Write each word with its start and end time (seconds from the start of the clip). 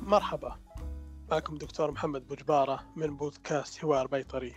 مرحبا. 0.00 0.56
معكم 1.30 1.56
دكتور 1.56 1.90
محمد 1.90 2.28
بوجبارة 2.28 2.92
من 2.96 3.16
بودكاست 3.16 3.78
حوار 3.78 4.06
بيطري. 4.06 4.54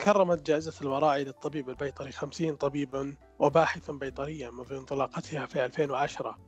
كرمت 0.00 0.46
جائزة 0.46 0.74
الوراعي 0.82 1.24
للطبيب 1.24 1.68
البيطري 1.68 2.12
خمسين 2.12 2.56
طبيبا 2.56 3.16
وباحثا 3.38 3.92
بيطريا 3.92 4.50
منذ 4.50 4.72
انطلاقتها 4.72 5.46
في 5.46 5.64
2010 5.64 6.38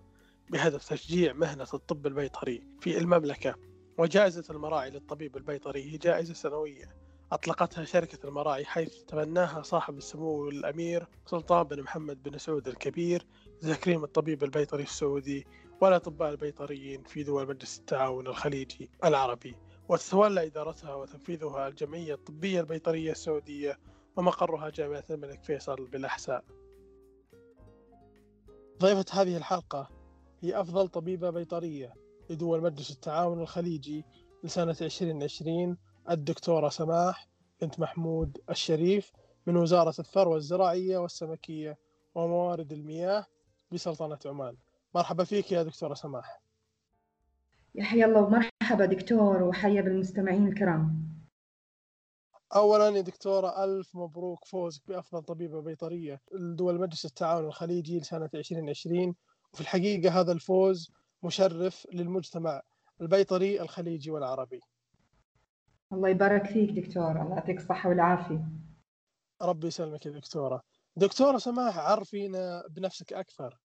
بهدف 0.50 0.88
تشجيع 0.88 1.32
مهنة 1.32 1.66
الطب 1.74 2.06
البيطري 2.06 2.62
في 2.80 2.98
المملكة. 2.98 3.54
وجائزة 3.98 4.44
المراعي 4.50 4.90
للطبيب 4.90 5.36
البيطري 5.36 5.92
هي 5.92 5.96
جائزة 5.98 6.34
سنوية 6.34 6.88
أطلقتها 7.32 7.84
شركة 7.84 8.28
المراعي 8.28 8.64
حيث 8.64 9.02
تبناها 9.02 9.62
صاحب 9.62 9.98
السمو 9.98 10.48
الأمير 10.48 11.06
سلطان 11.26 11.62
بن 11.62 11.82
محمد 11.82 12.22
بن 12.22 12.38
سعود 12.38 12.68
الكبير 12.68 13.26
تكريم 13.60 14.04
الطبيب 14.04 14.44
البيطري 14.44 14.82
السعودي 14.82 15.46
والأطباء 15.80 16.30
البيطريين 16.30 17.02
في 17.02 17.22
دول 17.22 17.48
مجلس 17.48 17.78
التعاون 17.78 18.26
الخليجي 18.26 18.90
العربي. 19.04 19.56
وتتولى 19.88 20.46
إدارتها 20.46 20.94
وتنفيذها 20.94 21.68
الجمعية 21.68 22.14
الطبية 22.14 22.60
البيطرية 22.60 23.12
السعودية 23.12 23.78
ومقرها 24.16 24.70
جامعة 24.70 25.04
الملك 25.10 25.44
فيصل 25.44 25.86
بالأحساء. 25.86 26.44
ضيفة 28.78 29.04
هذه 29.12 29.36
الحلقة 29.36 29.90
هي 30.40 30.60
أفضل 30.60 30.88
طبيبة 30.88 31.30
بيطرية 31.30 31.94
لدول 32.30 32.62
مجلس 32.62 32.90
التعاون 32.90 33.40
الخليجي 33.40 34.04
لسنة 34.44 34.76
2020 34.80 35.76
الدكتورة 36.10 36.68
سماح 36.68 37.28
بنت 37.60 37.80
محمود 37.80 38.38
الشريف 38.50 39.12
من 39.46 39.56
وزارة 39.56 39.94
الثروة 39.98 40.36
الزراعية 40.36 40.98
والسمكية 40.98 41.78
وموارد 42.14 42.72
المياه 42.72 43.26
بسلطنة 43.72 44.18
عمان. 44.26 44.56
مرحبا 44.94 45.24
فيك 45.24 45.52
يا 45.52 45.62
دكتورة 45.62 45.94
سماح. 45.94 46.40
يا 47.74 47.84
حيا 47.84 48.06
الله 48.06 48.20
ومرحبا 48.20 48.86
دكتور 48.86 49.42
وحيا 49.42 49.82
بالمستمعين 49.82 50.48
الكرام. 50.48 51.10
اولا 52.54 52.88
يا 52.96 53.00
دكتورة 53.00 53.64
ألف 53.64 53.96
مبروك 53.96 54.44
فوزك 54.44 54.82
بأفضل 54.88 55.22
طبيبة 55.22 55.60
بيطرية. 55.60 56.20
لدول 56.32 56.80
مجلس 56.80 57.04
التعاون 57.04 57.46
الخليجي 57.46 57.98
لسنة 57.98 58.30
2020 58.34 59.14
وفي 59.52 59.60
الحقيقة 59.60 60.20
هذا 60.20 60.32
الفوز 60.32 60.92
مشرف 61.22 61.86
للمجتمع 61.92 62.62
البيطري 63.00 63.60
الخليجي 63.60 64.10
والعربي. 64.10 64.60
الله 65.92 66.08
يبارك 66.08 66.46
فيك 66.46 66.70
دكتور 66.70 67.22
الله 67.22 67.34
يعطيك 67.34 67.56
الصحة 67.56 67.88
والعافية. 67.88 68.44
ربي 69.42 69.66
يسلمك 69.66 70.06
يا 70.06 70.10
دكتورة. 70.10 70.62
دكتورة 70.96 71.38
سماح 71.38 71.78
عرفينا 71.78 72.62
بنفسك 72.70 73.12
أكثر. 73.12 73.58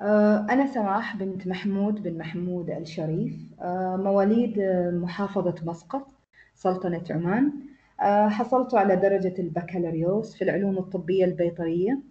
آه، 0.00 0.46
أنا 0.50 0.66
سماح 0.66 1.16
بنت 1.16 1.46
محمود 1.46 2.02
بن 2.02 2.18
محمود 2.18 2.70
الشريف 2.70 3.32
آه، 3.60 3.96
مواليد 3.96 4.58
محافظة 4.92 5.54
مسقط 5.62 6.06
سلطنة 6.54 7.04
عمان. 7.10 7.52
آه، 8.00 8.28
حصلت 8.28 8.74
على 8.74 8.96
درجة 8.96 9.34
البكالوريوس 9.38 10.36
في 10.36 10.44
العلوم 10.44 10.78
الطبية 10.78 11.24
البيطرية 11.24 12.02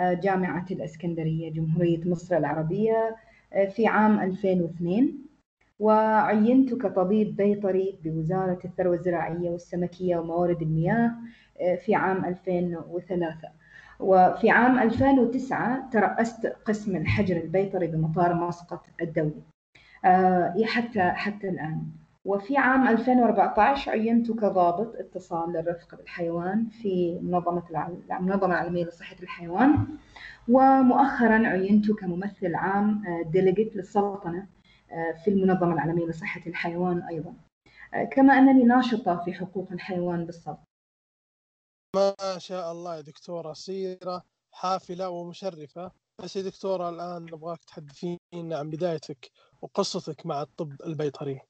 جامعة 0.00 0.66
الإسكندرية 0.70 1.52
جمهورية 1.52 2.08
مصر 2.08 2.36
العربية 2.36 3.16
في 3.70 3.86
عام 3.86 4.20
2002 4.20 5.25
وعينت 5.78 6.74
كطبيب 6.74 7.36
بيطري 7.36 7.98
بوزارة 8.04 8.58
الثروة 8.64 8.94
الزراعية 8.94 9.50
والسمكية 9.50 10.16
وموارد 10.16 10.62
المياه 10.62 11.12
في 11.84 11.94
عام 11.94 12.24
2003 12.24 13.48
وفي 14.00 14.50
عام 14.50 14.78
2009 14.78 15.90
ترأست 15.90 16.46
قسم 16.46 16.96
الحجر 16.96 17.36
البيطري 17.36 17.86
بمطار 17.86 18.34
مسقط 18.34 18.86
الدولي 19.02 19.42
آه، 20.04 20.54
حتى 20.64 21.02
حتى 21.02 21.48
الآن. 21.48 21.82
وفي 22.24 22.56
عام 22.56 22.88
2014 22.88 23.90
عينت 23.90 24.30
كضابط 24.32 24.96
اتصال 24.96 25.52
للرفق 25.52 25.94
بالحيوان 25.96 26.66
في 26.66 27.18
منظمة 27.22 27.62
المنظمة 28.10 28.46
العالمية 28.46 28.84
لصحة 28.84 29.16
الحيوان. 29.22 29.86
ومؤخرا 30.48 31.46
عينت 31.46 31.92
كممثل 31.92 32.54
عام 32.54 33.02
ديليجيت 33.32 33.72
آه، 33.72 33.76
للسلطنة 33.76 34.38
آه، 34.38 34.46
في 35.24 35.28
المنظمة 35.28 35.74
العالمية 35.74 36.06
لصحة 36.06 36.40
الحيوان 36.46 37.02
أيضا. 37.02 37.34
كما 38.12 38.38
أنني 38.38 38.64
ناشطة 38.64 39.22
في 39.24 39.32
حقوق 39.32 39.72
الحيوان 39.72 40.26
بالسلطنة 40.26 40.66
ما 41.96 42.38
شاء 42.38 42.72
الله 42.72 42.96
يا 42.96 43.00
دكتورة 43.00 43.52
سيرة 43.52 44.22
حافلة 44.52 45.08
ومشرفة. 45.08 45.92
بس 46.22 46.36
يا 46.36 46.42
دكتورة 46.42 46.88
الآن 46.88 47.22
نبغاك 47.22 47.64
تحدثينا 47.64 48.58
عن 48.58 48.70
بدايتك 48.70 49.30
وقصتك 49.62 50.26
مع 50.26 50.42
الطب 50.42 50.72
البيطري. 50.86 51.40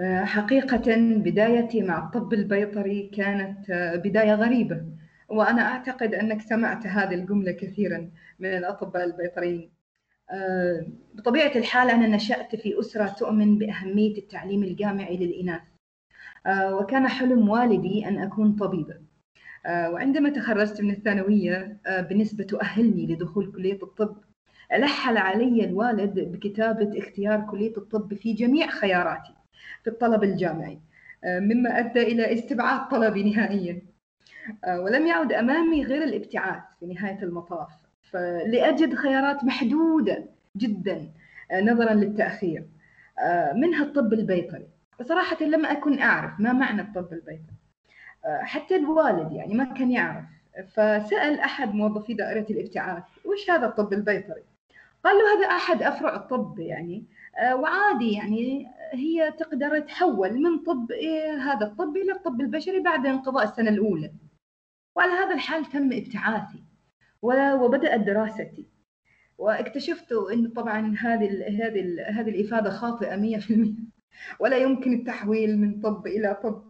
آه، 0.00 0.24
حقيقة 0.24 0.96
بدايتي 1.18 1.82
مع 1.82 2.06
الطب 2.06 2.32
البيطري 2.32 3.08
كانت 3.08 3.70
آه، 3.70 3.96
بداية 3.96 4.34
غريبة. 4.34 4.84
وأنا 5.28 5.62
أعتقد 5.62 6.14
أنك 6.14 6.42
سمعت 6.42 6.86
هذه 6.86 7.14
الجملة 7.14 7.52
كثيرا 7.52 8.10
من 8.38 8.56
الأطباء 8.56 9.04
البيطريين. 9.04 9.70
آه، 9.70 9.73
بطبيعة 11.14 11.52
الحال 11.56 11.90
أنا 11.90 12.06
نشأت 12.06 12.56
في 12.56 12.80
أسرة 12.80 13.06
تؤمن 13.06 13.58
بأهمية 13.58 14.18
التعليم 14.18 14.62
الجامعي 14.62 15.16
للإناث. 15.16 15.62
وكان 16.48 17.08
حلم 17.08 17.48
والدي 17.48 18.08
أن 18.08 18.18
أكون 18.18 18.52
طبيبة. 18.56 18.94
آه، 19.66 19.90
وعندما 19.90 20.30
تخرجت 20.30 20.80
من 20.80 20.90
الثانوية 20.90 21.78
آه، 21.86 22.00
بنسبة 22.00 22.44
تؤهلني 22.44 23.06
لدخول 23.06 23.52
كلية 23.52 23.78
الطب 23.82 24.16
لحل 24.72 25.16
علي 25.16 25.64
الوالد 25.64 26.20
بكتابة 26.20 26.98
اختيار 26.98 27.40
كلية 27.50 27.76
الطب 27.76 28.14
في 28.14 28.32
جميع 28.32 28.66
خياراتي 28.66 29.34
في 29.84 29.90
الطلب 29.90 30.24
الجامعي 30.24 30.78
آه، 31.24 31.40
مما 31.40 31.78
أدى 31.78 32.02
إلى 32.02 32.34
استبعاد 32.34 32.88
طلبي 32.88 33.30
نهائيا. 33.30 33.82
ولم 34.78 35.06
يعد 35.06 35.32
أمامي 35.32 35.84
غير 35.84 36.04
الابتعاث 36.04 36.62
في 36.80 36.86
نهاية 36.86 37.22
المطاف. 37.22 37.68
فلأجد 38.14 38.94
خيارات 38.94 39.44
محدودة 39.44 40.24
جدا 40.56 41.08
نظرا 41.52 41.94
للتأخير. 41.94 42.64
منها 43.54 43.84
الطب 43.84 44.12
البيطري. 44.12 44.66
بصراحة 45.00 45.44
لم 45.44 45.66
أكن 45.66 45.98
أعرف 45.98 46.40
ما 46.40 46.52
معنى 46.52 46.82
الطب 46.82 47.12
البيطري. 47.12 47.54
حتى 48.24 48.76
الوالد 48.76 49.32
يعني 49.32 49.54
ما 49.54 49.64
كان 49.64 49.90
يعرف. 49.90 50.24
فسأل 50.72 51.40
أحد 51.40 51.74
موظفي 51.74 52.14
دائرة 52.14 52.46
الابتعاث 52.50 53.02
وش 53.24 53.50
هذا 53.50 53.66
الطب 53.66 53.92
البيطري؟ 53.92 54.42
قال 55.04 55.16
له 55.16 55.38
هذا 55.38 55.46
أحد 55.56 55.82
أفرع 55.82 56.16
الطب 56.16 56.58
يعني. 56.58 57.04
آه، 57.38 57.56
وعادي 57.56 58.12
يعني 58.12 58.66
هي 58.92 59.32
تقدر 59.38 59.80
تحول 59.80 60.40
من 60.40 60.58
طب 60.58 60.92
هذا 61.40 61.66
الطب 61.66 61.96
إلى 61.96 62.12
الطب 62.12 62.40
البشري 62.40 62.80
بعد 62.80 63.06
انقضاء 63.06 63.44
السنة 63.44 63.70
الأولى. 63.70 64.12
وعلى 64.96 65.12
هذا 65.12 65.34
الحال 65.34 65.64
تم 65.64 65.92
ابتعاثي. 65.92 66.63
وبدأت 67.24 68.00
دراستي. 68.00 68.66
واكتشفت 69.38 70.12
أن 70.32 70.48
طبعا 70.48 70.94
هذه 70.98 71.46
هذه 71.48 71.96
هذه 72.08 72.28
الإفادة 72.28 72.70
خاطئة 72.70 73.16
100% 73.16 73.70
ولا 74.40 74.56
يمكن 74.56 74.92
التحويل 74.92 75.58
من 75.58 75.80
طب 75.80 76.06
إلى 76.06 76.40
طب. 76.42 76.62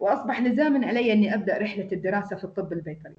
وأصبح 0.00 0.40
لزاما 0.42 0.86
علي 0.86 1.12
أني 1.12 1.34
أبدأ 1.34 1.58
رحلة 1.58 1.88
الدراسة 1.92 2.36
في 2.36 2.44
الطب 2.44 2.72
البيطري. 2.72 3.16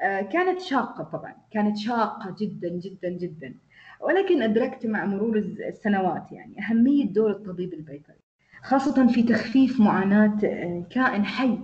آه، 0.00 0.20
كانت 0.20 0.60
شاقة 0.60 1.04
طبعا، 1.04 1.34
كانت 1.50 1.76
شاقة 1.76 2.36
جدا 2.40 2.68
جدا 2.68 3.08
جدا. 3.08 3.54
ولكن 4.00 4.42
أدركت 4.42 4.86
مع 4.86 5.04
مرور 5.06 5.36
السنوات 5.38 6.32
يعني 6.32 6.56
أهمية 6.60 7.04
دور 7.06 7.30
الطبيب 7.30 7.72
البيطري، 7.74 8.16
خاصة 8.62 9.06
في 9.06 9.22
تخفيف 9.22 9.80
معاناة 9.80 10.38
آه، 10.44 10.84
كائن 10.90 11.24
حي 11.24 11.58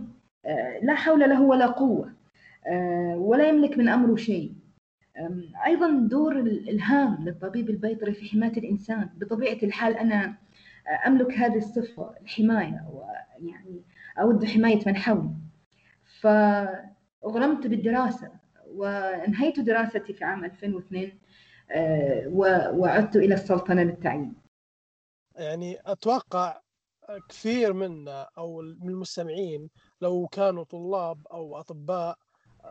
آه، 0.45 0.79
لا 0.83 0.95
حول 0.95 1.21
له 1.21 1.43
ولا 1.43 1.67
قوة. 1.67 2.18
ولا 3.17 3.49
يملك 3.49 3.79
من 3.79 3.89
أمره 3.89 4.17
شيء. 4.17 4.55
أيضا 5.67 5.91
دور 5.91 6.41
الهام 6.41 7.25
للطبيب 7.25 7.71
البيطري 7.71 8.15
في 8.15 8.29
حماية 8.29 8.53
الإنسان، 8.53 9.11
بطبيعة 9.17 9.59
الحال 9.63 9.97
أنا 9.97 10.35
أملك 11.07 11.33
هذه 11.33 11.57
الصفة 11.57 12.15
الحماية 12.21 12.85
ويعني 12.93 13.83
أود 14.21 14.45
حماية 14.45 14.81
من 14.87 14.97
حولي. 14.97 15.31
فأغرمت 16.21 17.67
بالدراسة 17.67 18.31
وانهيت 18.67 19.61
دراستي 19.61 20.13
في 20.13 20.25
عام 20.25 20.45
2002 20.45 21.19
آه، 21.71 22.29
وعدت 22.75 23.17
إلى 23.17 23.35
السلطنة 23.35 23.83
للتعيين. 23.83 24.35
يعني 25.37 25.79
أتوقع 25.87 26.61
كثير 27.29 27.73
منا 27.73 28.29
أو 28.39 28.61
من 28.61 28.89
المستمعين 28.89 29.71
لو 30.01 30.27
كانوا 30.33 30.65
طلاب 30.65 31.27
أو 31.27 31.57
أطباء 31.57 32.19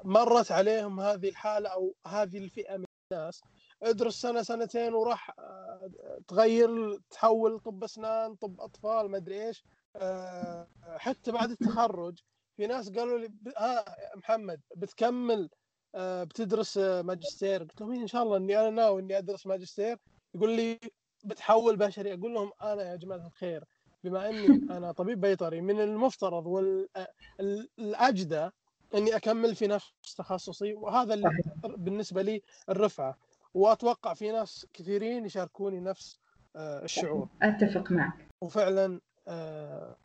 مرت 0.04 0.52
عليهم 0.52 1.00
هذه 1.00 1.30
الحالة 1.30 1.70
أو 1.70 1.96
هذه 2.08 2.38
الفئة 2.38 2.78
من 2.78 2.86
الناس. 3.12 3.42
ادرس 3.84 4.22
سنة 4.22 4.42
سنتين 4.44 4.94
وراح 4.94 5.32
آه، 5.40 5.90
تغير 6.28 6.98
تحول 7.10 7.60
طب 7.60 7.84
أسنان 7.84 8.36
طب 8.36 8.62
أطفال 8.62 9.12
ما 9.12 9.18
أدري 9.18 9.48
إيش. 9.48 9.64
آه، 9.96 10.68
حتى 10.98 11.32
بعد 11.32 11.52
التخرج 11.52 12.20
في 12.58 12.68
ناس 12.68 12.90
قالوا 12.90 13.20
لي 13.20 13.30
ها 13.58 13.86
محمد 14.16 14.62
بتكمل 14.76 15.50
آه، 15.96 16.24
بتدرس 16.24 16.78
ماجستير. 16.78 17.62
قلت 17.64 17.82
لهم 17.82 17.94
إن 17.94 18.08
شاء 18.08 18.24
الله 18.24 18.38
إني 18.38 18.60
أنا 18.60 18.70
ناوي 18.70 19.02
إني 19.02 19.18
أدرس 19.18 19.48
ماجستير. 19.48 19.98
يقول 20.36 20.52
لي 20.56 20.80
بتحول 21.26 21.78
بشري. 21.78 22.14
أقول 22.14 22.34
لهم 22.34 22.52
أنا 22.62 22.84
يا 22.92 22.96
جماعة 22.96 23.28
الخير 23.28 23.64
بما 24.04 24.30
إني 24.30 24.48
أنا 24.78 24.92
طبيب 24.92 25.22
بيطري 25.22 25.62
من 25.62 25.82
المفترض 25.82 26.46
والاجدى 26.48 28.50
إني 28.96 29.16
أكمل 29.16 29.56
في 29.56 29.68
نفس 29.68 30.16
تخصصي 30.18 30.74
وهذا 30.74 31.14
اللي 31.14 31.30
بالنسبة 31.78 32.22
لي 32.22 32.42
الرفعة. 32.70 33.18
وأتوقع 33.54 34.14
في 34.14 34.32
ناس 34.32 34.68
كثيرين 34.74 35.26
يشاركوني 35.26 35.80
نفس 35.80 36.20
آه، 36.56 36.84
الشعور. 36.84 37.30
أتفق 37.42 37.92
معك. 37.92 38.28
وفعلا 38.42 39.00
آه، 39.28 39.98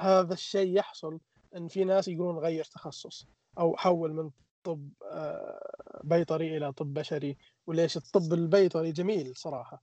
هذا 0.00 0.32
الشيء 0.32 0.76
يحصل 0.78 1.20
إن 1.56 1.68
في 1.68 1.84
ناس 1.84 2.08
يقولون 2.08 2.38
غير 2.38 2.64
تخصص 2.64 3.26
أو 3.58 3.76
حول 3.76 4.12
من 4.12 4.30
طب 4.64 4.88
آه، 5.12 6.00
بيطري 6.04 6.56
إلى 6.56 6.72
طب 6.72 6.94
بشري 6.94 7.36
وليش 7.66 7.96
الطب 7.96 8.32
البيطري 8.32 8.92
جميل 8.92 9.36
صراحة. 9.36 9.82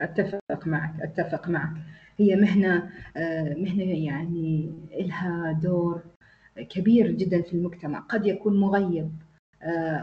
أتفق 0.00 0.66
معك 0.66 0.94
أتفق 1.02 1.48
معك. 1.48 1.76
هي 2.16 2.36
مهنة 2.36 2.90
مهنة 3.56 4.04
يعني 4.06 4.72
لها 5.00 5.52
دور 5.62 6.02
كبير 6.70 7.10
جدا 7.10 7.42
في 7.42 7.52
المجتمع. 7.52 7.98
قد 7.98 8.26
يكون 8.26 8.60
مغيب. 8.60 9.10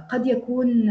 قد 0.10 0.28
يكون 0.28 0.90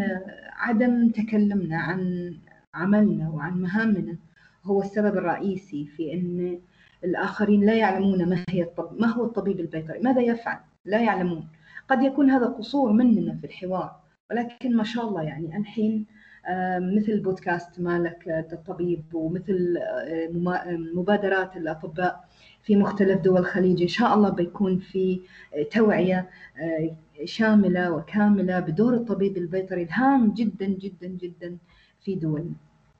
عدم 0.52 1.08
تكلمنا 1.08 1.76
عن 1.76 2.34
عملنا 2.74 3.30
وعن 3.30 3.60
مهامنا. 3.60 4.16
هو 4.64 4.80
السبب 4.80 5.16
الرئيسي 5.16 5.86
في 5.86 6.12
إن 6.12 6.58
الآخرين 7.04 7.60
لا 7.66 7.74
يعلمون 7.76 8.28
ما 8.28 8.44
هي 8.48 8.62
الطب 8.62 9.00
ما 9.00 9.06
هو 9.06 9.24
الطبيب 9.24 9.60
البيطري؟ 9.60 9.98
ماذا 9.98 10.20
يفعل؟ 10.20 10.58
لا 10.84 11.00
يعلمون. 11.00 11.48
قد 11.88 12.02
يكون 12.02 12.30
هذا 12.30 12.46
قصور 12.46 12.92
مننا 12.92 13.34
في 13.34 13.46
الحوار. 13.46 13.96
ولكن 14.30 14.76
ما 14.76 14.84
شاء 14.84 15.08
الله 15.08 15.22
يعني 15.22 15.56
الحين 15.56 16.06
مثل 16.96 17.20
بودكاست 17.20 17.80
مالك 17.80 18.46
الطبيب 18.52 19.14
ومثل 19.14 19.78
مبادرات 20.94 21.56
الأطباء 21.56 22.24
في 22.64 22.76
مختلف 22.76 23.20
دول 23.20 23.38
الخليج. 23.38 23.82
إن 23.82 23.88
شاء 23.88 24.14
الله 24.14 24.28
بيكون 24.30 24.78
في 24.78 25.20
توعية 25.70 26.30
شاملة 27.24 27.92
وكاملة 27.92 28.60
بدور 28.60 28.94
الطبيب 28.94 29.36
البيطري 29.36 29.82
الهام 29.82 30.34
جدا 30.34 30.66
جدا 30.66 31.06
جدا 31.06 31.58
في 32.00 32.14
دولنا. 32.14 32.54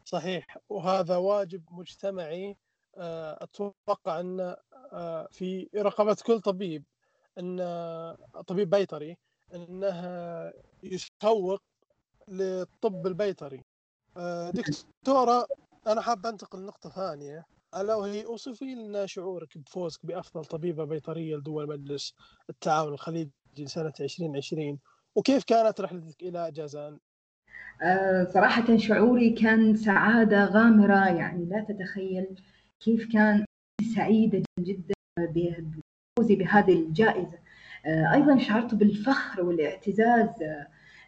صحيح. 0.05 0.58
وهذا 0.69 1.16
واجب 1.16 1.62
مجتمعي. 1.70 2.56
آه، 2.96 3.44
أتوقع 3.44 4.20
أن 4.20 4.56
آه، 4.93 5.28
في 5.31 5.69
رقبه 5.76 6.16
كل 6.26 6.40
طبيب 6.40 6.84
آه، 7.61 8.16
طبيب 8.46 8.70
بيطري 8.70 9.16
أنه 9.55 10.52
يسوق 10.82 11.62
للطب 12.28 13.06
البيطري. 13.06 13.64
دكتورة 14.50 15.46
أنا 15.87 16.00
حاب 16.00 16.26
أنتقل 16.26 16.58
لنقطة 16.58 16.90
ثانية. 16.90 17.44
ألا 17.76 17.94
وهي 17.94 18.25
اوصفي 18.25 18.75
لنا 18.75 19.06
شعورك 19.06 19.59
بفوزك 19.59 20.06
بأفضل 20.06 20.44
طبيبة 20.44 20.85
بيطرية 20.85 21.37
لدول 21.37 21.69
مجلس 21.69 22.15
التعاون 22.50 22.93
الخليجي 22.93 23.31
سنة 23.65 23.93
2020 24.00 24.79
وكيف 25.15 25.44
كانت 25.44 25.81
رحلتك 25.81 26.23
إلى 26.23 26.50
جازان؟ 26.53 26.99
آه، 27.82 28.25
صراحة 28.25 28.76
شعوري 28.76 29.31
كان 29.31 29.76
سعادة 29.76 30.44
غامرة 30.44 31.09
يعني 31.09 31.44
لا 31.44 31.67
تتخيل 31.69 32.26
كيف 32.81 33.12
كان 33.12 33.44
سعيدة 33.94 34.43
جدا 34.59 34.94
بفوزي 35.19 36.37
بهذه 36.37 36.73
الجائزة 36.73 37.38
آه، 37.87 38.12
أيضا 38.15 38.38
شعرت 38.38 38.75
بالفخر 38.75 39.43
والاعتزاز 39.43 40.43
آه، 40.43 40.67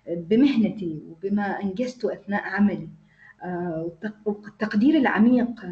بمهنتي 0.09 1.03
وبما 1.09 1.63
أنجزته 1.63 2.13
أثناء 2.13 2.43
عملي 2.43 2.89
والتقدير 4.27 4.95
العميق 4.95 5.65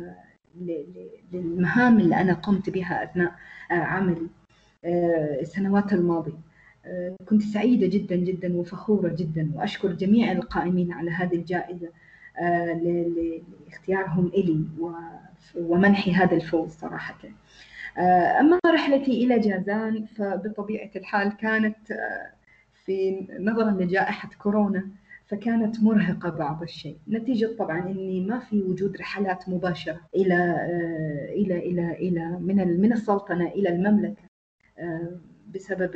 للمهام 1.33 2.01
اللي 2.01 2.21
أنا 2.21 2.33
قمت 2.33 2.71
بها 2.71 3.05
أثناء 3.05 3.33
عملي 3.71 4.27
السنوات 5.41 5.93
الماضية. 5.93 6.39
كنت 7.27 7.43
سعيدة 7.43 7.87
جدا 7.87 8.17
جدا 8.17 8.57
وفخورة 8.57 9.09
جدا. 9.19 9.53
وأشكر 9.55 9.93
جميع 9.93 10.33
القائمين 10.33 10.93
على 10.93 11.11
هذه 11.11 11.35
الجائزة 11.35 11.89
آه، 12.39 12.81
لاختيارهم 13.69 14.27
إلي 14.27 14.65
ومنحي 15.57 16.13
هذا 16.13 16.37
الفوز 16.37 16.71
صراحة. 16.71 17.19
آه، 17.99 18.41
أما 18.41 18.59
رحلتي 18.67 19.25
إلى 19.25 19.39
جازان 19.39 20.07
فبطبيعة 20.07 20.91
الحال 20.97 21.37
كانت 21.37 21.91
آه، 21.91 22.31
في 22.85 23.27
نظرا 23.41 23.71
لجائحة 23.71 24.31
كورونا. 24.39 24.89
فكانت 25.27 25.83
مرهقة 25.83 26.31
بعض 26.31 26.63
الشيء. 26.63 26.97
نتيجة 27.09 27.57
طبعا 27.59 27.79
أني 27.91 28.21
ما 28.27 28.39
في 28.39 28.63
وجود 28.63 28.97
رحلات 28.97 29.49
مباشرة 29.49 30.01
إلى 30.17 30.35
إلى 31.31 31.59
إلى 31.59 31.93
إلى 31.93 32.39
من 32.41 32.81
من 32.81 32.93
السلطنة 32.93 33.49
إلى 33.49 33.69
المملكة 33.69 34.23
بسبب 35.55 35.91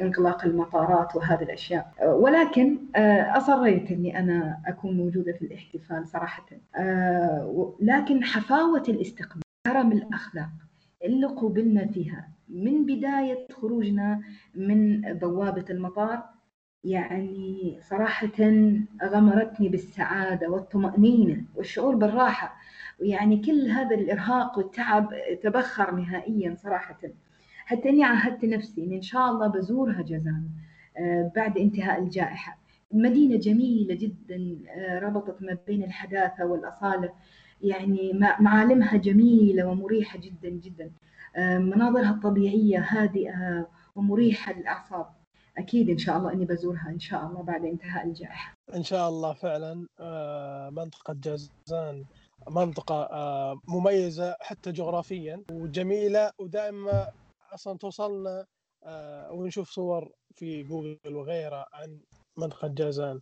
انغلاق 0.00 0.44
المطارات 0.44 1.16
وهذه 1.16 1.42
الأشياء. 1.42 1.92
ولكن 2.06 2.78
آه، 2.96 3.36
أصريت 3.36 3.90
إني 3.90 4.18
أنا 4.18 4.60
أكون 4.66 4.96
موجودة 4.96 5.32
في 5.32 5.42
الاحتفال 5.42 6.06
صراحة. 6.08 6.46
آه، 6.76 7.74
لكن 7.80 8.24
حفاوة 8.24 8.82
الاستقبال 8.88 9.42
كرم 9.66 9.92
الأخلاق 9.92 10.48
اللي 11.04 11.26
قوبلنا 11.26 11.86
فيها 11.86 12.28
من 12.48 12.86
بداية 12.86 13.46
خروجنا 13.52 14.20
من 14.54 15.00
بوابة 15.00 15.64
المطار 15.70 16.22
يعني 16.84 17.78
صراحة 17.80 18.28
غمرتني 19.04 19.68
بالسعادة 19.68 20.48
والطمأنينة 20.48 21.44
والشعور 21.54 21.94
بالراحة. 21.94 22.56
ويعني 23.00 23.36
كل 23.42 23.68
هذا 23.70 23.94
الإرهاق 23.96 24.58
والتعب 24.58 25.10
تبخر 25.42 25.94
نهائيا 25.94 26.54
صراحة. 26.62 26.98
حتى 27.66 27.88
إني 27.88 28.04
عهدت 28.04 28.44
نفسي 28.44 28.84
اني 28.84 28.96
إن 28.96 29.02
شاء 29.02 29.30
الله 29.30 29.46
بزورها 29.46 30.02
جازان 30.02 30.48
آه، 30.98 31.32
بعد 31.36 31.58
انتهاء 31.58 32.02
الجائحة. 32.02 32.58
مدينة 32.92 33.36
جميلة 33.36 33.94
جدا 33.94 34.56
آه، 34.70 34.98
ربطت 34.98 35.42
ما 35.42 35.58
بين 35.66 35.82
الحداثة 35.84 36.44
والأصالة. 36.46 37.12
يعني 37.62 38.12
معالمها 38.40 38.96
جميلة 38.96 39.66
ومريحة 39.66 40.18
جدا 40.18 40.48
جدا. 40.50 40.90
آه، 41.36 41.58
مناظرها 41.58 42.10
الطبيعية 42.10 42.78
هادئة 42.88 43.68
ومريحة 43.96 44.52
للأعصاب. 44.52 45.06
أكيد 45.58 45.90
إن 45.90 45.98
شاء 45.98 46.16
الله 46.16 46.32
إني 46.32 46.44
بزورها 46.44 46.90
إن 46.90 46.98
شاء 47.00 47.26
الله 47.26 47.42
بعد 47.42 47.64
انتهاء 47.64 48.06
الجائحة. 48.06 48.54
إن 48.74 48.82
شاء 48.82 49.08
الله 49.08 49.32
فعلا 49.32 49.86
منطقة 50.70 51.14
جازان 51.14 52.04
منطقة 52.50 53.08
مميزة 53.68 54.36
حتى 54.40 54.72
جغرافيا 54.72 55.44
وجميلة 55.50 56.30
ودائما 56.38 57.10
أصلا 57.54 57.78
توصلنا 57.78 58.46
آه، 58.86 59.32
ونشوف 59.32 59.70
صور 59.70 60.12
في 60.34 60.62
جوجل 60.62 61.14
وغيرها 61.14 61.66
عن 61.72 62.00
منطقة 62.38 62.68
جازان. 62.68 63.20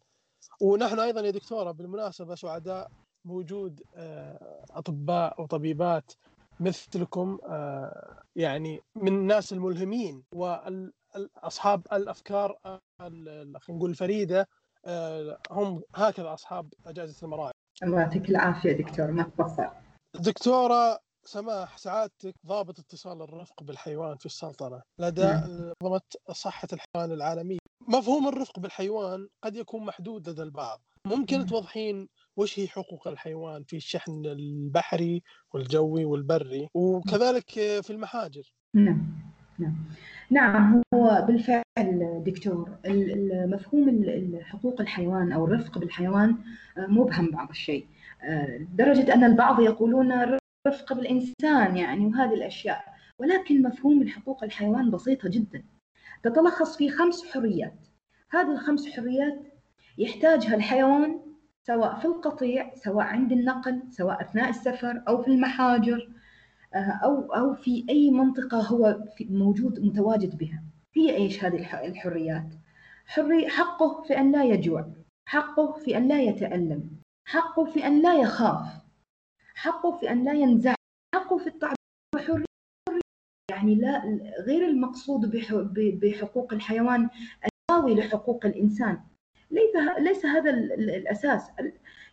ونحن 0.60 0.98
أيضا 0.98 1.20
يا 1.20 1.30
دكتورة 1.30 1.70
بالمناسبة 1.70 2.34
سعداء 2.34 2.90
بوجود 3.24 3.82
آه، 3.94 4.64
أطباء 4.70 5.42
وطبيبات 5.42 6.12
مثلكم 6.60 7.38
آه، 7.46 8.22
يعني 8.36 8.80
من 8.96 9.08
الناس 9.08 9.52
الملهمين 9.52 10.22
واصحاب 11.42 11.87
الأفكار 11.92 12.59
خلينا 12.99 13.61
نقول 13.69 13.90
الفريدة 13.90 14.49
هم 15.50 15.83
هكذا 15.95 16.35
أصحاب 16.35 16.75
جائزه 16.87 17.25
المراعي. 17.25 17.52
الله 17.83 18.00
يعطيك 18.00 18.31
العافية 18.31 18.73
دكتور 18.73 19.11
ما 19.11 19.23
تقصر. 19.23 19.69
دكتورة 20.14 20.99
سماح 21.25 21.78
سعادتك 21.78 22.35
ضابط 22.47 22.78
اتصال 22.78 23.23
الرفق 23.23 23.62
بالحيوان 23.62 24.16
في 24.16 24.26
السلطنة 24.26 24.83
لدى 24.99 25.33
منظمة 25.83 26.00
صحة 26.33 26.69
الحيوان 26.73 27.12
العالمية. 27.12 27.59
مفهوم 27.88 28.28
الرفق 28.28 28.59
بالحيوان 28.59 29.28
قد 29.42 29.57
يكون 29.57 29.85
محدود 29.85 30.28
لدى 30.28 30.42
البعض. 30.42 30.81
ممكن 31.07 31.47
توضحين 31.47 32.09
وش 32.37 32.59
هي 32.59 32.69
حقوق 32.69 33.09
الحيوان 33.09 33.64
في 33.64 33.76
الشحن 33.76 34.26
البحري 34.26 35.23
والجوي 35.54 36.04
والبري 36.04 36.69
وكذلك 36.75 37.50
في 37.81 37.90
المحاجر؟ 37.90 38.52
نعم. 38.75 39.31
نعم. 39.62 39.75
نعم 40.31 40.83
هو 40.95 41.25
بالفعل 41.28 41.62
دكتور 42.26 42.71
مفهوم 43.47 44.04
حقوق 44.42 44.81
الحيوان 44.81 45.33
أو 45.33 45.45
الرفق 45.45 45.78
بالحيوان 45.78 46.37
مبهم 46.78 47.31
بعض 47.31 47.49
الشيء. 47.49 47.87
لدرجة 48.61 49.14
أن 49.14 49.25
البعض 49.25 49.61
يقولون 49.61 50.38
رفق 50.69 50.92
بالإنسان 50.92 51.76
يعني 51.76 52.07
وهذه 52.07 52.35
الأشياء. 52.35 52.85
ولكن 53.19 53.62
مفهوم 53.62 54.02
الحقوق 54.02 54.45
الحيوان 54.45 54.90
بسيطة 54.90 55.28
جدا. 55.28 55.62
تتلخص 56.23 56.76
في 56.76 56.90
خمس 56.90 57.25
حريات. 57.33 57.87
هذه 58.31 58.52
الخمس 58.52 58.88
حريات 58.88 59.40
يحتاجها 59.99 60.54
الحيوان 60.54 61.21
سواء 61.66 61.99
في 61.99 62.04
القطيع 62.04 62.75
سواء 62.75 63.07
عند 63.07 63.33
النقل 63.33 63.83
سواء 63.90 64.23
أثناء 64.23 64.50
السفر 64.50 65.02
أو 65.09 65.23
في 65.23 65.28
المحاجر. 65.28 66.09
آه، 66.74 67.00
أو 67.04 67.34
أو 67.34 67.54
في 67.54 67.86
أي 67.90 68.10
منطقة 68.10 68.60
هو 68.60 68.98
موجود 69.20 69.80
متواجد 69.80 70.38
بها. 70.38 70.62
هي 70.94 71.16
إيش 71.16 71.44
هذه 71.44 71.86
الحريات؟ 71.86 72.54
حري 73.06 73.48
حقه 73.48 74.02
في 74.02 74.18
أن 74.18 74.32
لا 74.32 74.44
يجوع. 74.44 74.92
حقه 75.28 75.72
في 75.72 75.96
أن 75.96 76.08
لا 76.08 76.22
يتألم. 76.22 76.90
حقه 77.28 77.64
في 77.64 77.86
أن 77.86 78.02
لا 78.02 78.20
يخاف. 78.20 78.66
حقه 79.54 79.98
في 79.98 80.10
أن 80.10 80.24
لا 80.24 80.32
ينزع. 80.32 80.74
حقه 81.14 81.38
في 81.38 81.46
التعبير 81.46 81.76
بحرية 82.14 82.44
يعني 83.50 83.74
لا 83.74 84.02
غير 84.46 84.68
المقصود 84.68 85.30
بحقوق 85.76 86.52
الحيوان 86.52 87.10
المساوي 87.70 87.94
لحقوق 87.94 88.46
الإنسان. 88.46 89.00
ليس 89.50 89.76
ليس 89.98 90.26
هذا 90.26 90.50
الأساس. 90.50 91.50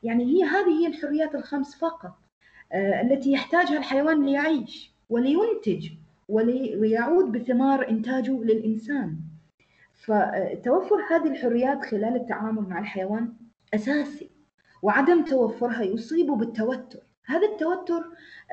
يعني 0.04 0.24
هي 0.24 0.44
هذه 0.44 0.70
هي 0.82 0.88
الحريات 0.88 1.36
الخمس 1.36 1.76
فقط. 1.76 2.29
التي 2.74 3.32
يحتاجها 3.32 3.78
الحيوان 3.78 4.26
ليعيش 4.26 4.94
ولينتج 5.10 5.90
ويعود 6.30 7.32
بثمار 7.32 7.90
إنتاجه 7.90 8.44
للإنسان. 8.44 9.16
فتوفر 9.96 10.96
هذه 11.12 11.28
الحريات 11.32 11.86
خلال 11.86 12.16
التعامل 12.16 12.62
مع 12.62 12.80
الحيوان 12.80 13.34
أساسي 13.74 14.30
وعدم 14.82 15.24
توفرها 15.24 15.82
يصيبه 15.84 16.36
بالتوتر. 16.36 17.00
هذا 17.26 17.48
التوتر 17.48 18.04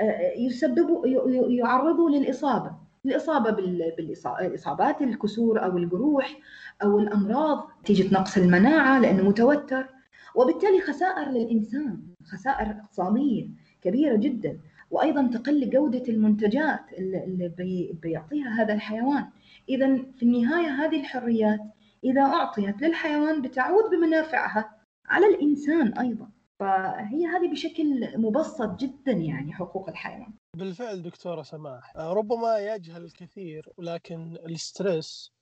آه، 0.00 0.32
يسبب 0.38 1.02
يعرضه 1.48 2.10
للإصابة 2.10 2.86
الإصابة 3.06 3.50
بالإصابات 3.96 5.02
الكسور 5.02 5.64
أو 5.64 5.78
الجروح 5.78 6.38
أو 6.82 6.98
الأمراض. 6.98 7.68
نتيجة 7.80 8.14
نقص 8.14 8.36
المناعة 8.36 8.98
لأنه 9.00 9.22
متوتر 9.28 9.86
وبالتالي 10.34 10.80
خسائر 10.80 11.28
للإنسان 11.28 12.02
خسائر 12.24 12.70
اقتصادية. 12.70 13.48
كبيرة 13.86 14.16
جدا 14.16 14.58
وأيضا 14.90 15.30
تقل 15.34 15.70
جودة 15.70 16.02
المنتجات 16.08 16.92
اللي 16.98 17.52
بيعطيها 18.02 18.48
هذا 18.48 18.74
الحيوان. 18.74 19.28
إذا 19.68 19.96
في 20.16 20.22
النهاية 20.22 20.68
هذه 20.68 21.00
الحريات 21.00 21.60
إذا 22.04 22.22
أعطيت 22.22 22.82
للحيوان 22.82 23.42
بتعود 23.42 23.90
بمنافعها 23.90 24.76
على 25.06 25.26
الإنسان 25.26 25.98
أيضا. 25.98 26.30
فهي 26.60 27.26
هذه 27.26 27.50
بشكل 27.50 28.18
مبسط 28.18 28.80
جدا 28.80 29.12
يعني 29.12 29.52
حقوق 29.52 29.88
الحيوان. 29.88 30.34
بالفعل 30.56 31.02
دكتورة 31.02 31.42
سماح 31.42 31.96
آه، 31.96 32.12
ربما 32.12 32.58
يجهل 32.58 33.04
الكثير 33.04 33.68
ولكن 33.76 34.32
ال 34.46 34.58
stress 34.58 35.32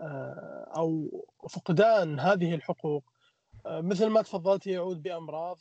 آه، 0.00 0.72
أو 0.76 1.10
فقدان 1.50 2.20
هذه 2.20 2.54
الحقوق 2.54 3.04
آه، 3.66 3.80
مثل 3.80 4.06
ما 4.06 4.22
تفضلت 4.22 4.66
يعود 4.66 5.02
بأمراض 5.02 5.58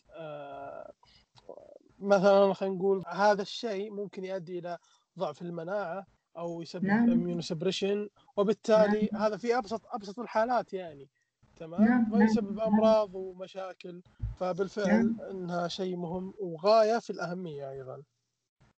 مثلا 1.99 2.53
خلينا 2.53 2.75
نقول 2.75 3.03
هذا 3.07 3.41
الشيء 3.41 3.91
ممكن 3.91 4.25
يؤدي 4.25 4.59
إلى 4.59 4.77
ضعف 5.19 5.41
المناعة 5.41 6.05
أو 6.37 6.61
يسبب 6.61 6.85
نعم. 6.85 7.11
immunosuppression 7.11 8.09
وبالتالي 8.37 9.09
نعم. 9.13 9.21
هذا 9.21 9.37
في 9.37 9.57
أبسط 9.57 9.81
أبسط 9.85 10.19
الحالات 10.19 10.73
يعني 10.73 11.09
تمام 11.57 11.83
نعم. 11.83 12.13
ويسبب 12.13 12.57
نعم. 12.57 12.67
أمراض 12.67 13.15
ومشاكل 13.15 14.01
فبالفعل 14.35 15.15
نعم. 15.17 15.21
إنها 15.31 15.67
شيء 15.67 15.95
مهم 15.95 16.33
وغاية 16.39 16.99
في 16.99 17.09
الأهمية 17.09 17.71
أيضا. 17.71 18.03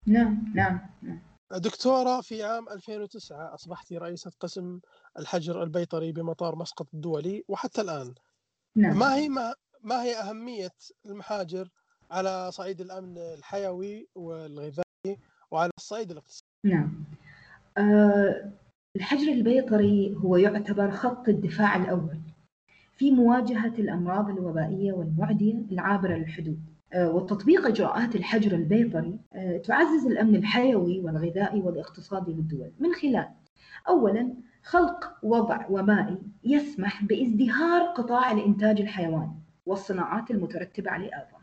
نعم 0.07 0.53
نعم 0.55 0.81
نعم. 1.03 1.21
دكتورة 1.53 2.21
في 2.21 2.43
عام 2.43 2.69
2009 2.69 3.55
أصبحت 3.55 3.93
رئيسة 3.93 4.33
قسم 4.41 4.81
الحجر 5.19 5.62
البيطري 5.62 6.12
بمطار 6.12 6.57
مسقط 6.57 6.87
الدولي 6.95 7.45
وحتى 7.49 7.81
الآن 7.81 8.15
نعم. 8.77 8.99
ما 8.99 9.15
هي 9.15 9.29
ما, 9.29 9.55
ما 9.83 10.03
هي 10.03 10.21
أهمية 10.21 10.75
المحاجر 11.07 11.69
على 12.11 12.50
صعيد 12.52 12.81
الأمن 12.81 13.19
الحيوي 13.19 14.09
والغذائي 14.14 15.19
وعلى 15.50 15.71
الصعيد 15.79 16.11
الاقتصادي. 16.11 16.47
نعم. 16.64 17.05
أه 17.79 18.50
الحجر 18.97 19.33
البيطري 19.33 20.17
هو 20.17 20.37
يعتبر 20.37 20.90
خط 20.90 21.29
الدفاع 21.29 21.76
الأول 21.76 22.19
في 22.97 23.11
مواجهة 23.11 23.75
الأمراض 23.79 24.29
الوبائية 24.29 24.93
والمعدية 24.93 25.55
العابرة 25.73 26.14
للحدود. 26.14 26.61
آه، 26.93 27.11
وتطبيق 27.11 27.67
إجراءات 27.67 28.17
الحجر 28.17 28.52
البيطري 28.52 29.19
آه، 29.33 29.57
تعزز 29.57 30.07
الأمن 30.07 30.37
الحيوي 30.37 31.00
والغذائي 31.00 31.61
والاقتصادي 31.61 32.33
للدول. 32.33 32.73
من 32.79 32.95
خلال 32.95 33.29
أولا 33.88 34.35
خلق 34.62 35.19
وضع 35.23 35.67
وبائي 35.71 36.19
يسمح 36.45 37.05
بازدهار 37.05 37.83
قطاع 37.83 38.33
الإنتاج 38.33 38.81
الحيواني 38.81 39.40
والصناعات 39.67 40.31
المترتبة 40.31 40.90
عليه 40.90 41.07
أيضا. 41.07 41.39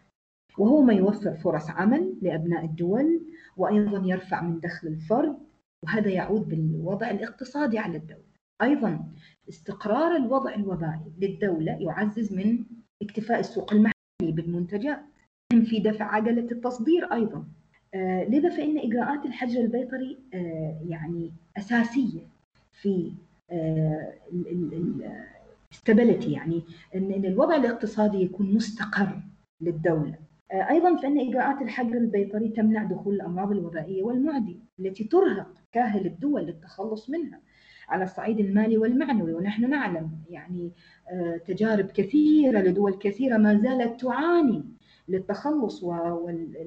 وهو 0.57 0.81
ما 0.81 0.93
يوفر 0.93 1.33
فرص 1.33 1.69
عمل 1.69 2.13
لأبناء 2.21 2.65
الدول 2.65 3.21
وأيضا 3.57 4.01
يرفع 4.05 4.41
من 4.41 4.59
دخل 4.59 4.87
الفرد 4.87 5.37
وهذا 5.83 6.09
يعود 6.09 6.47
بالوضع 6.47 7.09
الاقتصادي 7.09 7.79
على 7.79 7.97
الدولة. 7.97 8.27
أيضا 8.61 9.05
استقرار 9.49 10.15
الوضع 10.15 10.55
الوبائي 10.55 11.11
للدولة 11.17 11.71
يعزز 11.71 12.33
من 12.33 12.63
اكتفاء 13.01 13.39
السوق 13.39 13.73
المحلي 13.73 13.93
بالمنتجات 14.21 14.99
في 15.65 15.79
دفع 15.79 16.05
عجلة 16.05 16.51
التصدير 16.51 17.13
أيضا. 17.13 17.45
آه 17.93 18.23
لذا 18.23 18.49
فإن 18.49 18.77
إجراءات 18.77 19.25
الحجر 19.25 19.59
البيطري 19.59 20.17
آه 20.33 20.79
يعني 20.87 21.33
أساسية 21.57 22.21
في 22.71 23.11
الاستابيليتي 25.71 26.27
آه 26.27 26.31
يعني 26.31 26.63
أن 26.95 27.25
الوضع 27.25 27.55
الاقتصادي 27.55 28.17
يكون 28.17 28.53
مستقر 28.55 29.21
للدولة. 29.61 30.26
أيضا 30.51 30.95
فإن 30.95 31.19
إجراءات 31.19 31.61
الحجر 31.61 31.97
البيطري 31.97 32.49
تمنع 32.49 32.83
دخول 32.83 33.15
الأمراض 33.15 33.51
الوبائية 33.51 34.03
والمعدية 34.03 34.59
التي 34.79 35.03
ترهق 35.03 35.53
كاهل 35.71 36.05
الدول 36.05 36.41
للتخلص 36.41 37.09
منها 37.09 37.39
على 37.89 38.03
الصعيد 38.03 38.39
المالي 38.39 38.77
والمعنوي 38.77 39.33
ونحن 39.33 39.69
نعلم 39.69 40.11
يعني 40.29 40.71
آه، 41.11 41.37
تجارب 41.37 41.85
كثيرة 41.85 42.59
لدول 42.59 42.93
كثيرة 42.93 43.37
ما 43.37 43.57
زالت 43.57 44.01
تعاني 44.01 44.63
للتخلص 45.07 45.83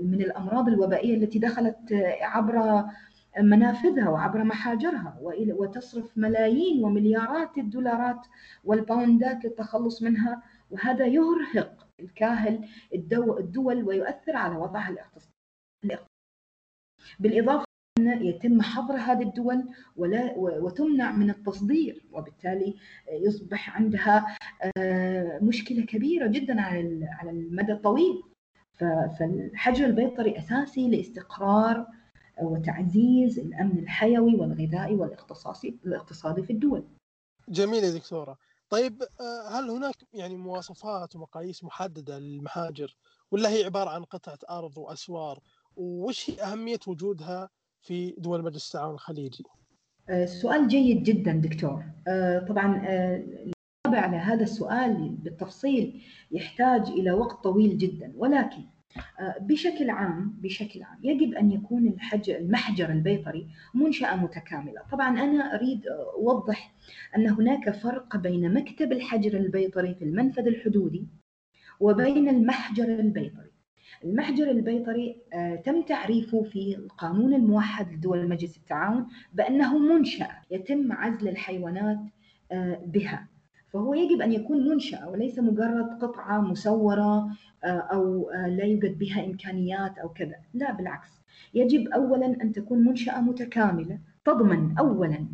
من 0.02 0.20
الأمراض 0.20 0.68
الوبائية 0.68 1.16
التي 1.16 1.38
دخلت 1.38 1.78
عبر 2.22 2.84
منافذها 3.40 4.08
وعبر 4.08 4.44
محاجرها 4.44 5.18
وتصرف 5.22 6.18
ملايين 6.18 6.84
ومليارات 6.84 7.58
الدولارات 7.58 8.26
والباوندات 8.64 9.44
للتخلص 9.44 10.02
منها 10.02 10.42
وهذا 10.70 11.06
يرهق 11.06 11.87
الكاهل 12.00 12.69
الدول 12.95 13.85
ويؤثر 13.85 14.37
على 14.37 14.57
وضعها 14.57 14.88
الاقتصادي 14.88 15.35
بالإضافة 17.21 17.64
يتم 17.99 18.62
حظر 18.62 18.97
هذه 18.97 19.23
الدول 19.23 19.69
ولا 19.97 20.35
وتمنع 20.37 21.12
من 21.12 21.30
التصدير 21.30 22.04
وبالتالي 22.12 22.76
يصبح 23.12 23.76
عندها 23.76 24.37
آه، 24.76 25.38
مشكلة 25.42 25.83
كبيرة 25.83 26.26
جدا 26.26 26.61
على 26.61 27.09
على 27.12 27.30
المدى 27.30 27.73
الطويل 27.73 28.23
فالحجر 29.19 29.85
البيطري 29.87 30.38
أساسي 30.38 30.88
لاستقرار 30.88 31.87
وتعزيز 32.42 33.38
الأمن 33.38 33.78
الحيوي 33.78 34.35
والغذائي 34.35 34.95
والاقتصادي 34.95 35.78
الاقتصادي 35.87 36.42
في 36.42 36.52
الدول. 36.52 36.85
جميل 37.49 37.85
يا 37.85 37.90
دكتورة. 37.99 38.38
طيب 38.70 39.02
آه، 39.02 39.58
هل 39.58 39.70
هناك 39.70 39.94
يعني 40.12 40.36
مواصفات 40.36 41.16
ومقاييس 41.16 41.64
محددة 41.64 42.18
للمحاجر 42.18 42.96
ولا 43.30 43.48
هي 43.50 43.64
عبارة 43.64 43.90
عن 43.90 44.04
قطعة 44.04 44.38
أرض 44.50 44.78
وأسوار؟ 44.78 45.38
وش 45.76 46.30
هي 46.30 46.42
أهمية 46.42 46.78
وجودها 46.86 47.50
في 47.80 48.14
دول 48.18 48.42
مجلس 48.42 48.66
التعاون 48.66 48.94
الخليجي؟ 48.94 49.44
آه، 50.08 50.26
سؤال 50.26 50.68
جيد 50.68 51.02
جدا 51.02 51.32
دكتور 51.32 51.84
آه، 52.08 52.38
طبعا 52.48 52.76
الإجابة 52.76 54.06
على 54.06 54.16
هذا 54.16 54.42
السؤال 54.42 55.08
بالتفصيل 55.08 56.02
يحتاج 56.30 56.88
إلى 56.88 57.12
وقت 57.12 57.44
طويل 57.44 57.78
جدا 57.78 58.12
ولكن 58.16 58.64
بشكل 59.40 59.90
عام 59.90 60.37
بشكل 60.42 60.82
عام 60.82 60.99
يجب 61.02 61.35
أن 61.35 61.52
يكون 61.52 61.87
الحج 61.88 62.30
المحجر 62.30 62.90
البيطري 62.90 63.47
منشأة 63.75 64.16
متكاملة، 64.16 64.82
طبعا 64.92 65.09
أنا 65.20 65.54
أريد 65.54 65.87
أوضح 66.16 66.75
أن 67.16 67.28
هناك 67.28 67.70
فرق 67.70 68.16
بين 68.16 68.54
مكتب 68.54 68.92
الحجر 68.92 69.37
البيطري 69.38 69.94
في 69.94 70.04
المنفذ 70.04 70.47
الحدودي 70.47 71.06
وبين 71.80 72.28
المحجر 72.28 72.85
البيطري. 72.85 73.50
المحجر 74.04 74.50
البيطري 74.50 75.16
آه، 75.32 75.56
تم 75.56 75.82
تعريفه 75.82 76.42
في 76.42 76.76
القانون 76.76 77.35
الموحد 77.35 77.92
لدول 77.92 78.28
مجلس 78.28 78.56
التعاون 78.56 79.06
بأنه 79.32 79.78
منشأة 79.78 80.42
يتم 80.50 80.92
عزل 80.92 81.28
الحيوانات 81.28 81.99
آه، 82.52 82.82
بها 82.87 83.28
فهو 83.72 83.94
يجب 83.94 84.22
أن 84.22 84.32
يكون 84.32 84.68
منشأة 84.68 85.08
وليس 85.10 85.38
مجرد 85.38 86.02
قطعة 86.02 86.40
مسورة 86.40 87.30
آه، 87.64 87.66
أو 87.66 88.30
لا 88.30 88.64
يوجد 88.64 88.98
بها 88.98 89.24
إمكانيات 89.26 89.98
أو 89.98 90.08
كذا. 90.08 90.34
لا 90.54 90.72
بالعكس. 90.72 91.08
يجب 91.54 91.88
أولا 91.88 92.26
أن 92.26 92.52
تكون 92.52 92.84
منشأة 92.84 93.20
متكاملة. 93.20 93.98
تضمن 94.24 94.78
أولا 94.78 95.26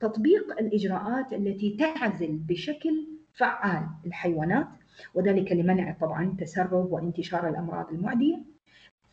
تطبيق 0.00 0.60
الإجراءات 0.60 1.32
التي 1.32 1.76
تعزل 1.76 2.38
بشكل 2.48 3.06
فعال 3.34 3.86
الحيوانات 4.06 4.68
وذلك 5.14 5.52
لمنع 5.52 5.96
طبعا 6.00 6.36
تسرب 6.38 6.92
وانتشار 6.92 7.48
الأمراض 7.48 7.92
المعدية. 7.92 8.42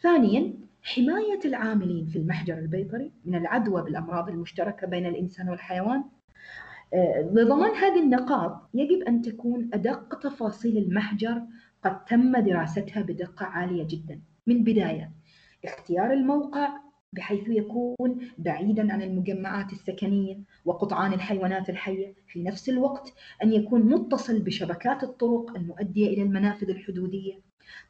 ثانيا 0.02 0.54
حماية 0.84 1.40
العاملين 1.46 2.06
في 2.06 2.16
المحجر 2.20 2.58
البيطري 2.58 3.12
من 3.26 3.36
العدوى 3.36 3.84
بالأمراض 3.84 4.30
المشتركة 4.30 4.88
بين 4.88 5.06
الإنسان 5.06 5.50
والحيوان. 5.50 6.04
لضمان 7.34 7.72
هذه 7.76 8.00
النقاط 8.02 8.70
يجب 8.74 9.04
أن 9.08 9.22
تكون 9.22 9.70
أدق 9.74 10.20
تفاصيل 10.20 10.78
المحجر 10.78 11.42
قد 11.84 12.06
تم 12.06 12.38
دراستها 12.38 13.02
بدقة 13.02 13.46
عالية 13.46 13.88
جدا. 13.90 14.22
من 14.48 14.64
بداية 14.64 15.12
اختيار 15.66 16.14
الموقع 16.14 16.70
بحيث 17.14 17.50
يكون 17.50 18.18
بعيدا 18.38 18.94
عن 18.94 19.02
المجمعات 19.02 19.74
السكنية 19.74 20.40
وقطعان 20.66 21.14
الحيوانات 21.14 21.70
الحية 21.70 22.16
في 22.28 22.44
نفس 22.44 22.70
الوقت 22.70 23.14
أن 23.44 23.54
يكون 23.54 23.82
متصل 23.82 24.40
بشبكات 24.42 25.04
الطرق 25.04 25.56
المؤدية 25.58 26.08
إلى 26.08 26.22
المنافذ 26.22 26.70
الحدودية. 26.70 27.40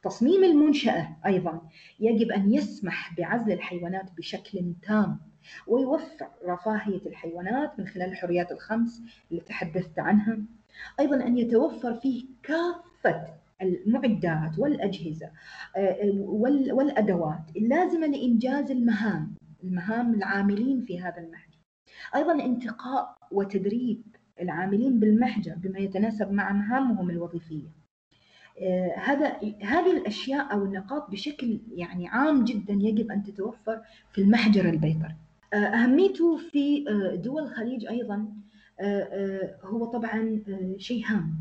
تصميم 0.04 0.44
المنشأة 0.44 1.16
أيضا 1.26 1.60
يجب 2.00 2.30
أن 2.30 2.54
يسمح 2.54 3.14
بعزل 3.18 3.52
الحيوانات 3.52 4.10
بشكل 4.16 4.74
تام. 4.82 5.20
ويوفر 5.66 6.28
رفاهية 6.44 7.06
الحيوانات 7.06 7.78
من 7.78 7.86
خلال 7.86 8.08
الحريات 8.08 8.52
الخمس 8.52 9.02
اللي 9.30 9.42
تحدثت 9.42 9.98
عنها. 9.98 10.38
أيضا 11.00 11.26
أن 11.26 11.38
يتوفر 11.38 11.94
فيه 11.94 12.24
كافة 12.42 13.26
المعدات 13.62 14.58
والأجهزة 14.58 15.30
آه، 15.76 16.10
والأدوات 16.72 17.56
اللازمة 17.56 18.06
لإنجاز 18.06 18.70
المهام 18.70 19.34
المهام 19.64 20.14
العاملين 20.14 20.80
في 20.80 21.00
هذا 21.00 21.18
المحجر 21.18 21.58
أيضا 22.14 22.44
انتقاء 22.44 23.16
وتدريب 23.30 24.02
العاملين 24.40 25.00
بالمحجر 25.00 25.54
بما 25.54 25.78
يتناسب 25.78 26.32
مع 26.32 26.52
مهامهم 26.52 27.10
الوظيفية. 27.10 27.68
آه، 28.60 28.94
هذا 28.96 29.26
هذه 29.62 29.96
الأشياء 29.96 30.52
أو 30.52 30.64
النقاط 30.64 31.10
بشكل 31.10 31.60
يعني 31.74 32.08
عام 32.08 32.44
جدا 32.44 32.72
يجب 32.72 33.10
أن 33.10 33.22
تتوفر 33.22 33.80
في 34.12 34.20
المحجر 34.20 34.68
البيطري. 34.68 35.14
آه، 35.52 35.56
أهميته 35.56 36.36
في 36.36 36.84
دول 37.24 37.42
الخليج 37.42 37.86
أيضا 37.86 38.26
هو 39.64 39.84
طبعا 39.84 40.42
شيء 40.78 41.04
هام 41.06 41.34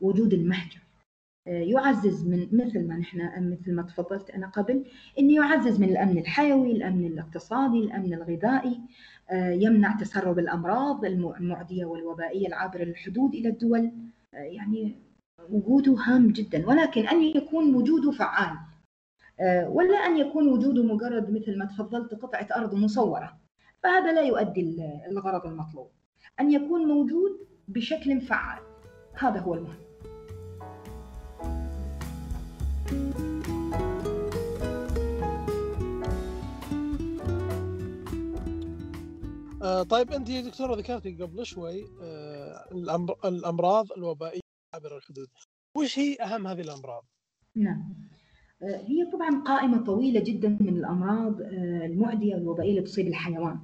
وجود 0.00 0.32
المحجر 0.32 0.80
يعزز 1.46 2.26
من 2.28 2.48
مثل 2.52 2.88
ما 2.88 2.96
نحن 2.96 3.50
مثل 3.50 3.74
ما 3.74 3.82
تفضلت 3.82 4.30
أنا 4.30 4.46
قبل 4.46 4.84
إنه 5.18 5.34
يعزز 5.34 5.80
من 5.80 5.88
الأمن 5.88 6.18
الحيوي، 6.18 6.72
الأمن 6.72 7.06
الاقتصادي، 7.06 7.78
الأمن 7.78 8.14
الغذائي، 8.14 8.80
آه، 9.30 9.50
يمنع 9.50 9.96
تسرب 9.96 10.38
الأمراض 10.38 11.04
المعدية 11.04 11.84
والوبائية 11.84 12.46
العابرة 12.46 12.84
للحدود 12.84 13.34
إلى 13.34 13.48
الدول، 13.48 13.92
آه، 14.34 14.36
يعني 14.36 14.94
وجوده 15.50 15.96
هام 16.04 16.28
جدا 16.28 16.66
ولكن 16.68 17.06
أن 17.06 17.22
يكون 17.22 17.74
وجوده 17.74 18.10
فعال. 18.10 18.56
آه، 18.56 18.75
ولا 19.68 19.96
أن 19.96 20.16
يكون 20.16 20.48
وجوده 20.48 20.82
مجرد 20.82 21.30
مثل 21.30 21.58
ما 21.58 21.64
تفضلت 21.64 22.14
قطعة 22.14 22.48
أرض 22.56 22.74
مصورة. 22.74 23.38
فهذا 23.82 24.12
لا 24.12 24.22
يؤدي 24.22 24.76
الغرض 25.10 25.46
المطلوب. 25.46 25.90
أن 26.40 26.52
يكون 26.52 26.80
موجود 26.88 27.46
بشكل 27.68 28.20
فعال. 28.20 28.62
هذا 29.14 29.40
هو 29.40 29.54
المهم. 29.54 29.86
آه 39.62 39.82
طيب 39.82 40.12
أنت 40.12 40.30
دكتورة 40.30 40.74
ذكرتي 40.76 41.16
قبل 41.22 41.46
شوي 41.46 41.84
آه 42.02 42.68
الأمراض 43.24 43.92
الوبائية 43.92 44.40
عبر 44.74 44.96
الحدود. 44.96 45.28
وش 45.76 45.98
هي 45.98 46.16
أهم 46.16 46.46
هذه 46.46 46.60
الأمراض؟ 46.60 47.04
نعم. 47.56 47.94
آه 48.12 48.15
هي 48.62 49.06
طبعا 49.12 49.42
قائمة 49.42 49.78
طويلة 49.84 50.20
جدا 50.20 50.48
من 50.60 50.68
الأمراض 50.68 51.40
آه 51.42 51.86
المعدية 51.86 52.34
والوبائيه 52.34 52.70
اللي 52.70 52.82
تصيب 52.82 53.06
الحيوان. 53.06 53.58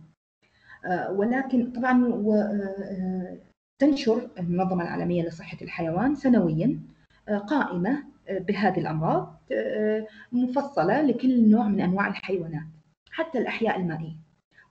آه 0.84 1.12
ولكن 1.12 1.72
طبعا 1.72 2.04
آه، 2.32 3.38
تنشر 3.78 4.30
المنظمة 4.38 4.82
العالمية 4.82 5.22
لصحة 5.22 5.58
الحيوان 5.62 6.14
سنويا 6.14 6.80
آه، 7.28 7.38
قائمة 7.38 8.04
بهذه 8.30 8.80
الأمراض 8.80 9.42
مفصلة 10.32 11.02
لكل 11.02 11.50
نوع 11.50 11.68
من 11.68 11.80
أنواع 11.80 12.08
الحيوانات 12.08 12.66
حتى 13.10 13.38
الأحياء 13.38 13.80
المائية 13.80 14.16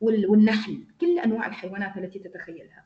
والنحل 0.02 0.84
كل 1.02 1.20
أنواع 1.20 1.48
الحيوانات 1.48 1.98
التي 1.98 2.20
تتخيلها. 2.20 2.86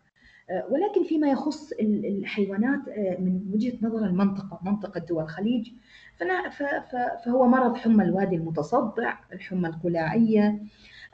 ولكن 0.49 1.03
فيما 1.03 1.27
يخص 1.31 1.71
الحيوانات 1.81 2.79
من 3.19 3.41
وجهة 3.53 3.77
نظر 3.81 4.05
المنطقة 4.05 4.59
منطقة 4.65 4.99
دول 4.99 5.23
الخليج 5.23 5.71
فهو 7.25 7.47
مرض 7.47 7.75
حمى 7.75 8.03
الوادي 8.03 8.35
المتصدع 8.35 9.13
الحمى 9.33 9.67
القلاعيه 9.67 10.59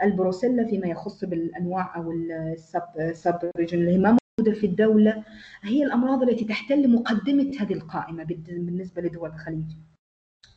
البروسيلا 0.03 0.65
فيما 0.67 0.87
يخص 0.87 1.25
بالأنواع 1.25 1.95
أو 1.95 2.11
السب 2.11 3.11
سب 3.13 3.39
اللي 3.59 3.97
ما 3.97 4.17
موجودة 4.39 4.59
في 4.59 4.65
الدولة 4.65 5.23
هي 5.61 5.83
الأمراض 5.83 6.23
التي 6.23 6.45
تحتل 6.45 6.91
مقدمة 6.91 7.51
هذه 7.59 7.73
القائمة 7.73 8.23
بالنسبة 8.23 9.01
لدول 9.01 9.29
الخليج. 9.29 9.65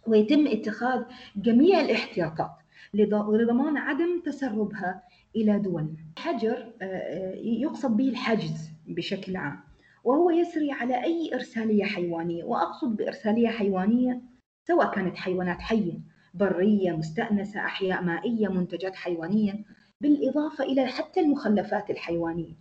ويتم 0.07 0.47
اتخاذ 0.47 1.03
جميع 1.37 1.81
الاحتياطات 1.81 2.51
لضمان 2.95 3.77
عدم 3.77 4.21
تسربها 4.25 5.03
إلى 5.37 5.59
دولنا. 5.59 5.97
الحجر 6.17 6.73
آه، 6.83 6.85
آه، 6.85 7.35
يقصد 7.35 7.97
به 7.97 8.09
الحجز 8.09 8.71
بشكل 8.87 9.37
عام 9.37 9.61
وهو 10.05 10.31
يسري 10.31 10.73
على 10.73 11.05
أي 11.05 11.31
إرسالية 11.35 11.85
حيوانية 11.85 12.45
وأقصد 12.45 12.97
بإرسالية 12.97 13.49
حيوانية 13.49 14.21
سواء 14.69 14.95
كانت 14.95 15.17
حيوانات 15.17 15.61
حية 15.61 16.01
برية 16.35 16.93
مستأنسة 16.93 17.61
أحياء 17.61 18.03
مائية 18.03 18.49
منتجات 18.49 18.95
حيوانية 18.95 19.65
بالإضافة 20.01 20.65
إلى 20.65 20.87
حتى 20.87 21.21
المخلفات 21.21 21.91
الحيوانية 21.91 22.55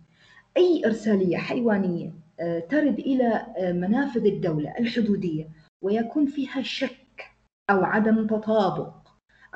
أي 0.56 0.82
إرسالية 0.86 1.36
حيوانية 1.36 2.12
آه، 2.40 2.58
ترد 2.58 2.98
إلى 2.98 3.46
منافذ 3.74 4.26
الدولة 4.26 4.74
الحدودية 4.78 5.48
ويكون 5.82 6.26
فيها 6.26 6.62
شك 6.62 7.24
أو 7.70 7.84
عدم 7.84 8.26
تطابق 8.26 9.03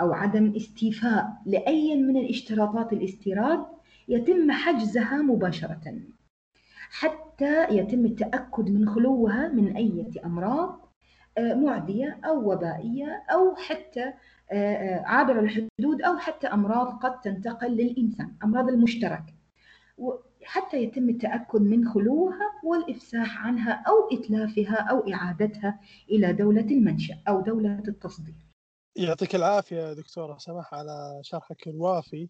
أو 0.01 0.13
عدم 0.13 0.53
استيفاء 0.57 1.43
لأي 1.47 2.03
من 2.03 2.17
الاشتراطات 2.17 2.93
الاستيراد 2.93 3.65
يتم 4.09 4.53
حجزها 4.53 5.23
مباشرة. 5.23 5.95
حتى 6.91 7.69
يتم 7.71 8.05
التأكد 8.07 8.71
من 8.71 8.89
خلوها 8.89 9.49
من 9.49 9.77
أي 9.77 10.07
أمراض 10.25 10.89
آه، 11.39 11.55
معدية 11.55 12.19
أو 12.25 12.53
وبائية 12.53 13.23
أو 13.33 13.55
حتى 13.57 14.13
عابرة 15.05 15.41
الحدود 15.41 16.03
أو 16.03 16.19
حتى 16.19 16.47
أمراض 16.47 16.99
قد 16.99 17.21
تنتقل 17.21 17.71
للإنسان 17.71 18.33
أمراض 18.45 18.69
المشتركة 18.69 19.35
حتى 20.45 20.83
يتم 20.83 21.09
التأكد 21.09 21.63
من 21.63 21.89
خلوها 21.89 22.53
والإفساح 22.65 23.47
عنها 23.47 23.73
أو 23.73 24.19
إتلافها 24.19 24.75
أو 24.77 25.13
إعادتها 25.13 25.81
إلى 26.11 26.33
دولة 26.33 26.61
المنشأ 26.61 27.15
أو 27.29 27.41
دولة 27.41 27.83
التصدير. 27.89 28.48
يعطيك 28.99 29.35
العافية 29.35 29.93
دكتورة 29.93 30.39
سماح 30.39 30.75
على 30.75 31.21
شرحك 31.23 31.69
الوافي. 31.69 32.29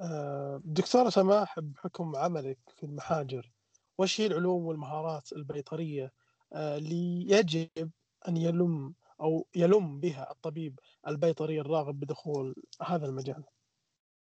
آه، 0.00 0.60
دكتورة 0.64 1.08
سماح 1.10 1.60
بحكم 1.60 2.16
عملك 2.16 2.58
في 2.76 2.86
المحاجر 2.86 3.50
وش 3.98 4.20
هي 4.20 4.26
العلوم 4.26 4.66
والمهارات 4.66 5.32
البيطرية 5.32 6.12
آه، 6.52 6.78
اللي 6.78 7.30
يجب 7.30 7.90
أن 8.28 8.36
يلم 8.36 8.94
أو 9.20 9.46
يلم 9.56 10.00
بها 10.00 10.30
الطبيب 10.30 10.78
البيطري 11.08 11.60
الراغب 11.60 12.00
بدخول 12.00 12.54
هذا 12.86 13.06
المجال؟ 13.06 13.44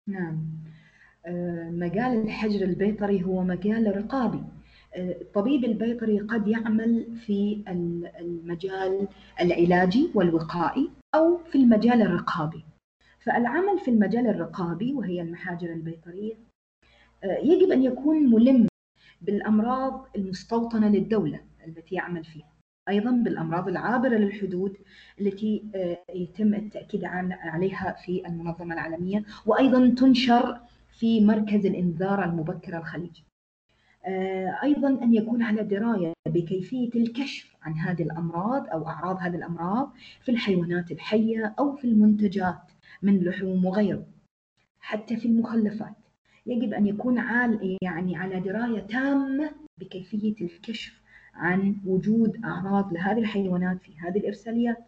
نعم. 0.06 0.46
مجال 1.70 2.22
الحجر 2.22 2.62
البيطري 2.62 3.24
هو 3.24 3.42
مجال 3.42 3.96
رقابي. 3.96 4.44
الطبيب 4.96 5.64
البيطري 5.64 6.20
قد 6.20 6.48
يعمل 6.48 7.16
في 7.26 7.64
المجال 8.18 9.08
العلاجي 9.40 10.10
والوقائي 10.14 10.90
أو 11.14 11.36
في 11.36 11.58
المجال 11.58 12.02
الرقابي. 12.02 12.64
فالعمل 13.20 13.78
في 13.78 13.90
المجال 13.90 14.26
الرقابي 14.26 14.94
وهي 14.94 15.22
المحاجر 15.22 15.72
البيطرية 15.72 16.34
يجب 17.24 17.72
أن 17.72 17.82
يكون 17.82 18.30
ملم 18.30 18.68
بالأمراض 19.22 20.06
المستوطنة 20.16 20.88
للدولة 20.88 21.40
التي 21.66 21.94
يعمل 21.94 22.24
فيها. 22.24 22.52
أيضا 22.88 23.10
بالأمراض 23.10 23.68
العابرة 23.68 24.16
للحدود 24.16 24.76
التي 25.20 25.64
يتم 26.14 26.54
التأكيد 26.54 27.04
عليها 27.30 27.92
في 28.04 28.26
المنظمة 28.26 28.74
العالمية 28.74 29.24
وأيضا 29.46 29.94
تنشر 29.94 30.60
في 30.98 31.24
مركز 31.24 31.66
الإنذار 31.66 32.24
المبكر 32.24 32.78
الخليجي. 32.78 33.24
آه، 34.04 34.58
أيضا 34.62 34.88
أن 34.88 35.14
يكون 35.14 35.42
على 35.42 35.62
دراية 35.62 36.12
بكيفية 36.32 36.90
الكشف 36.94 37.56
عن 37.62 37.72
هذه 37.72 38.02
الأمراض 38.02 38.66
أو 38.68 38.88
أعراض 38.88 39.16
هذه 39.20 39.36
الأمراض 39.36 39.92
في 40.24 40.30
الحيوانات 40.30 40.92
الحية 40.92 41.54
أو 41.58 41.76
في 41.76 41.84
المنتجات 41.84 42.62
من 43.02 43.24
لحوم 43.24 43.64
وغيره. 43.64 44.06
حتى 44.80 45.16
في 45.16 45.28
المخلفات. 45.28 45.94
يجب 46.46 46.72
أن 46.72 46.86
يكون 46.86 47.18
عال 47.18 47.78
يعني 47.82 48.16
على 48.16 48.40
دراية 48.40 48.80
تامة 48.80 49.50
بكيفية 49.78 50.34
الكشف 50.40 51.00
عن 51.34 51.76
وجود 51.86 52.44
أعراض 52.44 52.92
لهذه 52.92 53.18
الحيوانات 53.18 53.82
في 53.82 53.92
هذه 53.98 54.18
الإرساليات. 54.18 54.78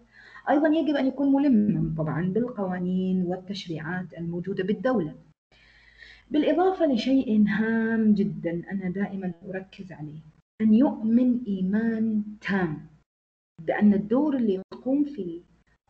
أيضا 0.50 0.68
يجب 0.68 0.96
أن 0.96 1.06
يكون 1.06 1.32
ملما 1.32 1.94
طبعا 1.98 2.32
بالقوانين 2.32 3.22
والتشريعات 3.22 4.14
الموجودة 4.18 4.64
بالدولة. 4.64 5.14
بالإضافة 6.30 6.86
لشيء 6.86 7.44
هام 7.48 8.14
جدا 8.14 8.62
أنا 8.72 8.90
دائما 8.90 9.32
أركز 9.48 9.92
عليه. 9.92 10.33
أن 10.60 10.74
يؤمن 10.74 11.44
إيمان 11.44 12.24
تام 12.40 12.86
بأن 13.60 13.94
الدور 13.94 14.36
اللي 14.36 14.62
يقوم 14.74 15.04
فيه 15.04 15.42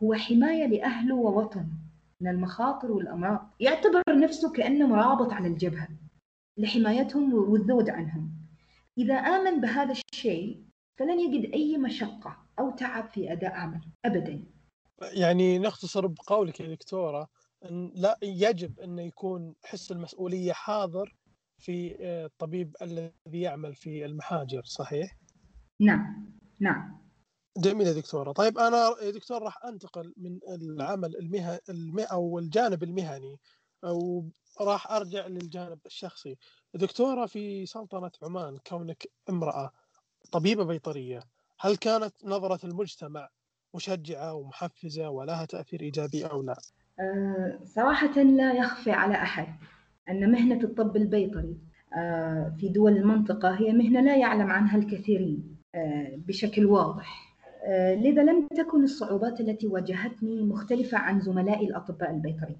هو 0.03 0.13
حماية 0.13 0.65
لأهله 0.65 1.15
ووطنه 1.15 1.77
من 2.21 2.27
المخاطر 2.27 2.91
والأمراض. 2.91 3.49
يعتبر 3.59 4.01
نفسه 4.09 4.51
كأنه 4.51 4.87
مرابط 4.87 5.33
على 5.33 5.47
الجبهة 5.47 5.87
لحمايتهم 6.57 7.33
والذود 7.33 7.89
عنهم. 7.89 8.31
إذا 8.97 9.15
آمن 9.15 9.61
بهذا 9.61 9.93
الشيء 10.13 10.63
فلن 10.99 11.19
يجد 11.19 11.53
أي 11.53 11.77
مشقة 11.77 12.37
أو 12.59 12.71
تعب 12.71 13.07
في 13.07 13.31
أداء 13.31 13.51
عمله 13.51 13.87
أبدا. 14.05 14.43
يعني 15.01 15.59
نختصر 15.59 16.07
بقولك 16.07 16.59
يا 16.59 16.75
دكتورة 16.75 17.27
أن 17.65 17.91
لا 17.95 18.17
يجب 18.23 18.79
أن 18.79 18.99
يكون 18.99 19.55
حس 19.65 19.91
المسؤولية 19.91 20.53
حاضر 20.53 21.15
في 21.57 21.97
آه، 22.01 22.25
الطبيب 22.25 22.75
الذي 22.81 23.13
يعمل 23.33 23.75
في 23.75 24.05
المحاجر 24.05 24.63
صحيح؟ 24.65 25.17
نعم 25.79 26.31
نعم 26.59 27.05
جميل 27.57 27.87
يا 27.87 27.93
دكتورة 27.93 28.31
طيب 28.31 28.57
أنا 28.57 28.95
يا 29.01 29.11
دكتور 29.11 29.43
راح 29.43 29.65
أنتقل 29.65 30.13
من 30.17 30.39
العمل 30.49 31.15
المهني 31.15 32.03
أو 32.11 32.39
الجانب 32.39 32.83
المهني 32.83 33.39
أو 33.83 34.29
راح 34.61 34.91
أرجع 34.91 35.27
للجانب 35.27 35.79
الشخصي 35.85 36.37
دكتورة 36.73 37.25
في 37.25 37.65
سلطنة 37.65 38.11
عمان 38.23 38.57
كونك 38.67 39.07
امرأة 39.29 39.71
طبيبة 40.31 40.63
بيطرية 40.63 41.23
هل 41.59 41.75
كانت 41.75 42.25
نظرة 42.25 42.65
المجتمع 42.65 43.29
مشجعة 43.75 44.33
ومحفزة 44.33 45.09
ولها 45.09 45.45
تأثير 45.45 45.81
إيجابي 45.81 46.25
أو 46.25 46.41
لا؟ 46.41 46.57
أه 46.99 47.59
صراحة 47.63 48.13
لا 48.21 48.53
يخفى 48.53 48.91
على 48.91 49.15
أحد 49.15 49.55
أن 50.09 50.31
مهنة 50.31 50.63
الطب 50.63 50.95
البيطري 50.97 51.57
أه 51.97 52.53
في 52.59 52.69
دول 52.69 52.97
المنطقة 52.97 53.49
هي 53.49 53.73
مهنة 53.73 54.01
لا 54.01 54.17
يعلم 54.17 54.51
عنها 54.51 54.77
الكثيرين 54.77 55.55
أه 55.75 56.19
بشكل 56.27 56.65
واضح. 56.65 57.35
أه 57.65 57.95
لذا 57.95 58.23
لم 58.23 58.47
تكن 58.47 58.83
الصعوبات 58.83 59.41
التي 59.41 59.67
واجهتني 59.67 60.43
مختلفة 60.43 60.97
عن 60.97 61.19
زملائي 61.19 61.67
الأطباء 61.67 62.11
البيطريين 62.11 62.57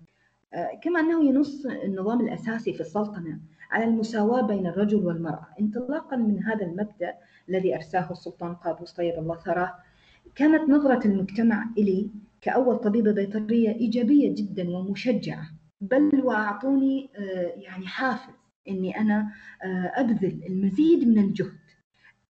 كما 0.84 1.00
أنه 1.00 1.24
ينص 1.26 1.66
النظام 1.66 2.22
الأساسي 2.22 2.74
في 2.74 2.82
السلطنة 2.82 3.40
على 3.72 3.86
المساواة 3.86 4.42
بين 4.42 4.68
الرجل 4.68 5.06
والمرأة. 5.06 5.48
انطلاقا 5.60 6.16
من 6.18 6.44
هذا 6.44 6.66
المبدأ 6.66 7.14
الذي 7.50 7.76
أرساه 7.76 8.12
السلطان 8.12 8.56
قابوس 8.56 8.94
طيب 8.94 9.14
الله 9.20 9.36
ثراه 9.36 9.74
كانت 10.36 10.70
نظرة 10.70 11.08
المجتمع 11.08 11.66
إلي 11.78 12.10
كأول 12.42 12.78
طبيبة 12.78 13.12
بيطرية 13.12 13.70
إيجابية 13.70 14.36
جدا 14.36 14.70
ومشجعة. 14.70 15.50
بل 15.92 16.22
وأعطوني 16.24 17.10
يعني 17.56 17.88
حافز 17.88 18.34
إني 18.68 19.00
أنا 19.00 19.34
أبذل 19.96 20.44
المزيد 20.46 21.08
من 21.08 21.20
الجهد. 21.20 21.60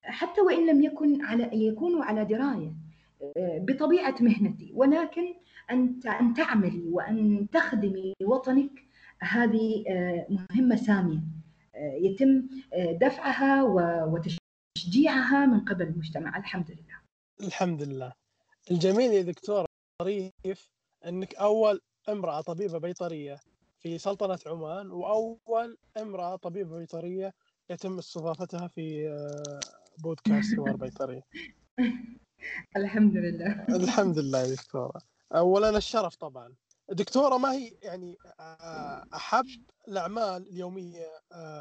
حتى 0.03 0.41
وإن 0.41 0.67
لم 0.67 0.83
يكن 0.83 1.25
على 1.25 1.67
يكونوا 1.67 2.05
على 2.05 2.25
دراية 2.25 2.75
بطبيعة 3.37 4.15
مهنتي. 4.21 4.71
ولكن 4.75 5.35
أن 5.71 6.01
أن 6.21 6.35
تعملي 6.35 6.89
وأن 6.89 7.49
تخدمي 7.53 8.13
وطنك 8.23 8.85
هذه 9.21 9.85
مهمة 10.29 10.77
سامية. 10.77 11.21
يتم 11.77 12.49
دفعها 13.01 13.63
وتشجيعها 14.05 15.47
من 15.47 15.61
قبل 15.61 15.83
المجتمع. 15.83 16.39
الحمد 16.39 16.71
لله. 16.71 17.01
الحمد 17.47 17.83
لله. 17.83 18.13
الجميل 18.71 19.13
يا 19.13 19.23
دكتور 19.23 19.67
طريف 20.01 20.31
إنك 21.07 21.35
أول 21.35 21.81
امرأة 22.09 22.41
طبيبة 22.41 22.79
بيطرية 22.79 23.41
في 23.79 23.99
سلطنة 23.99 24.39
عمان 24.47 24.91
وأول 24.91 25.77
امرأة 25.97 26.37
طبيبة 26.37 26.79
بيطرية 26.79 27.35
يتم 27.71 27.99
استضافتها 27.99 28.69
في 28.69 29.09
بودكاست 29.99 30.57
حوار 30.57 30.77
بيطري. 30.77 31.23
الحمد 32.77 33.17
لله. 33.17 33.67
الحمد 33.69 34.19
لله 34.19 34.39
يا 34.39 34.55
دكتورة. 34.55 35.01
اولا 35.33 35.77
الشرف 35.77 36.17
طبعا. 36.17 36.55
دكتورة 36.89 37.39
ما 37.39 37.53
هي 37.53 37.73
يعني 37.83 38.17
أحب 39.15 39.47
الأعمال 39.89 40.49
اليومية 40.49 41.07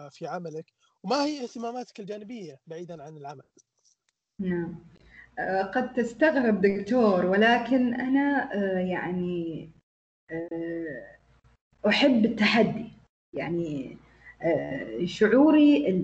في 0.10 0.28
عملك 0.28 0.74
وما 1.04 1.26
هي 1.26 1.44
اهتماماتك 1.44 2.00
الجانبية 2.00 2.60
بعيدا 2.68 3.04
عن 3.04 3.18
العمل؟ 3.18 3.44
نعم. 4.40 4.86
قد 5.76 5.94
تستغرب 5.94 6.62
دكتور 6.62 7.26
ولكن 7.26 7.94
أنا 7.94 8.54
يعني 8.80 9.72
أحب 11.88 12.26
التحدي. 12.26 12.91
يعني 13.34 13.98
شعوري 15.04 16.04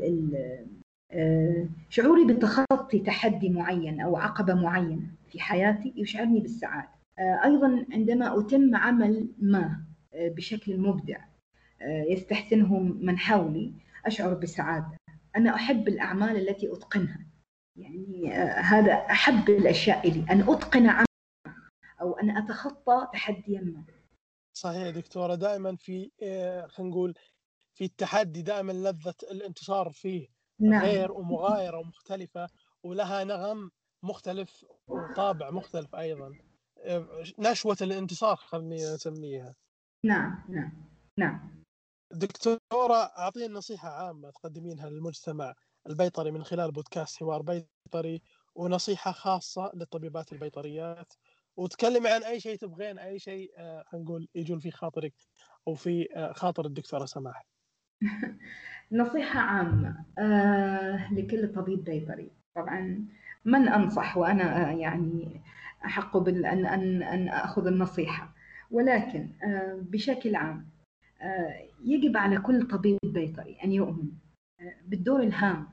شعوري 1.89 2.25
بتخطي 2.33 2.99
تحدي 2.99 3.49
معين 3.49 4.01
أو 4.01 4.17
عقبة 4.17 4.53
معينة 4.53 5.07
في 5.31 5.39
حياتي 5.39 5.93
يشعرني 5.95 6.39
بالسعادة. 6.39 6.89
أيضا 7.19 7.85
عندما 7.93 8.39
أتم 8.39 8.75
عمل 8.75 9.27
ما 9.41 9.83
بشكل 10.15 10.77
مبدع 10.77 11.19
يستحسنه 11.81 12.79
من 12.79 13.17
حولي 13.17 13.73
أشعر 14.05 14.33
بسعادة. 14.33 14.97
أنا 15.35 15.55
أحب 15.55 15.87
الأعمال 15.87 16.49
التي 16.49 16.73
أتقنها. 16.73 17.19
يعني 17.77 18.33
هذا 18.61 18.93
أحب 18.93 19.49
الأشياء 19.49 20.09
لي 20.11 20.25
أن 20.31 20.41
أتقن 20.41 20.87
عمل 20.87 21.05
أو 22.01 22.13
أن 22.13 22.37
أتخطى 22.37 23.07
تحديا 23.13 23.61
ما. 23.61 23.83
صحيح 24.59 24.77
يا 24.85 24.91
دكتورة 24.91 25.35
دائما 25.35 25.75
في 25.75 26.11
خلينا 26.69 26.91
نقول 26.91 27.13
في 27.73 27.85
التحدي 27.85 28.41
دائما 28.41 28.71
لذة 28.71 29.13
الانتصار 29.31 29.89
فيه 29.91 30.27
نعم. 30.59 30.81
غير 30.81 31.11
ومغايرة 31.11 31.77
ومختلفة 31.77 32.49
ولها 32.83 33.23
نغم 33.23 33.71
مختلف 34.03 34.65
وطابع 34.87 35.51
مختلف 35.51 35.95
أيضا. 35.95 36.31
نشوة 37.39 37.77
الانتصار 37.81 38.35
خلني 38.35 38.95
أسميها. 38.95 39.55
نعم 40.05 40.43
نعم 40.49 40.71
نعم. 41.17 41.63
دكتورة 42.11 42.95
أعطينا 43.17 43.53
نصيحة 43.53 43.89
عامة 43.89 44.29
تقدمينها 44.31 44.89
للمجتمع 44.89 45.53
البيطري 45.89 46.31
من 46.31 46.43
خلال 46.43 46.71
بودكاست 46.71 47.17
حوار 47.17 47.41
بيطري 47.41 48.21
ونصيحة 48.55 49.11
خاصة 49.11 49.71
للطبيبات 49.73 50.33
البيطريات. 50.33 51.13
وتكلمي 51.59 52.09
عن 52.09 52.23
أي 52.23 52.39
شيء 52.39 52.55
تبغين 52.55 52.99
أي 52.99 53.19
شيء 53.19 53.51
خلينا 53.57 54.05
نقول 54.05 54.27
يجول 54.35 54.61
في 54.61 54.71
خاطرك 54.71 55.13
أو 55.67 55.73
في 55.73 56.07
خاطر 56.35 56.65
الدكتورة 56.65 57.05
سماح 57.05 57.45
نصيحة 58.91 59.39
عامة 59.39 60.05
آه 60.17 61.13
لكل 61.13 61.53
طبيب 61.53 61.83
بيطري 61.83 62.31
طبعا 62.55 63.05
من 63.45 63.67
أنصح 63.67 64.17
وأنا 64.17 64.71
يعني 64.71 65.41
أحق 65.85 66.17
بال 66.17 66.45
أن 66.45 66.65
أن 66.65 67.03
أن 67.03 67.27
أخذ 67.27 67.67
النصيحة. 67.67 68.33
ولكن 68.71 69.29
آه 69.43 69.79
بشكل 69.81 70.35
عام 70.35 70.69
آه 71.21 71.67
يجب 71.83 72.17
على 72.17 72.37
كل 72.39 72.67
طبيب 72.67 72.97
بيطري 73.03 73.57
أن 73.63 73.71
يؤمن 73.71 74.11
بالدور 74.85 75.23
الهام 75.23 75.67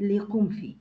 اللي 0.00 0.16
يقوم 0.16 0.48
فيه 0.48 0.76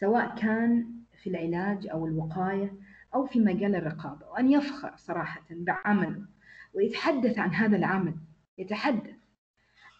سواء 0.00 0.34
كان 0.34 0.94
في 1.22 1.30
العلاج 1.30 1.86
أو 1.86 2.06
الوقاية 2.06 2.83
أو 3.14 3.26
في 3.26 3.40
مجال 3.40 3.74
الرقابة 3.74 4.26
وأن 4.30 4.50
يفخر 4.50 4.92
صراحة 4.96 5.46
بعمله 5.50 6.26
ويتحدث 6.74 7.38
عن 7.38 7.50
هذا 7.50 7.76
العمل 7.76 8.14
يتحدث 8.58 9.16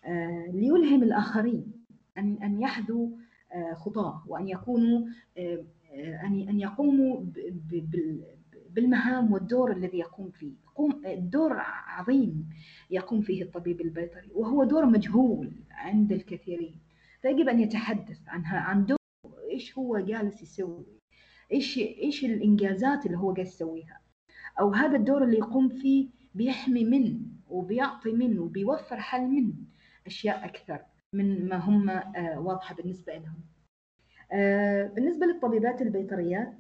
آه 0.05 0.47
ليلهم 0.53 1.03
الآخرين 1.03 1.73
أن 2.19 2.39
أن 2.43 2.61
يحذوا 2.61 3.09
آه 3.53 3.75
خطاه 3.75 4.25
وأن 4.27 4.49
يكونوا 4.49 5.07
آه 5.39 5.65
أن 6.25 6.49
أن 6.49 6.61
يقوموا 6.61 7.25
بالمهام 8.71 9.33
والدور 9.33 9.73
الذي 9.73 9.99
يقوم 9.99 10.31
فيه. 10.31 10.53
يقوم 10.65 11.03
دور 11.17 11.53
عظيم 11.87 12.51
يقوم 12.91 13.21
فيه 13.21 13.43
الطبيب 13.43 13.81
البيطري 13.81 14.29
وهو 14.35 14.65
دور 14.65 14.87
مجهول 14.87 15.53
عند 15.71 16.13
الكثيرين. 16.13 16.81
فيجب 17.23 17.49
أن 17.49 17.61
يتحدث 17.61 18.29
عنها 18.29 18.59
عن 18.61 18.87
دور 18.87 18.99
إيش 19.51 19.79
هو 19.79 19.99
جالس 19.99 20.43
يسوي. 20.43 20.85
إيش 21.53 21.79
إيش 21.79 22.25
الإنجازات 22.25 23.07
اللي 23.07 23.19
هو 23.19 23.33
جالس 23.33 23.55
يسويها؟ 23.55 24.01
أو 24.61 24.73
هذا 24.73 24.97
الدور 24.97 25.25
اللي 25.25 25.39
يقوم 25.39 25.69
فيه 25.69 26.09
بيحمي 26.35 26.85
من 26.85 27.21
وبيعطي 27.49 28.13
من 28.13 28.39
وبيوفر 28.39 29.01
حل 29.01 29.21
من 29.23 29.53
أشياء 30.07 30.45
أكثر 30.45 30.81
من 31.13 31.49
ما 31.49 31.57
هم 31.57 31.89
واضحة 32.47 32.75
بالنسبة 32.75 33.13
لهم. 33.17 33.41
بالنسبة 34.95 35.27
للطبيبات 35.27 35.83
البيطريات 35.83 36.55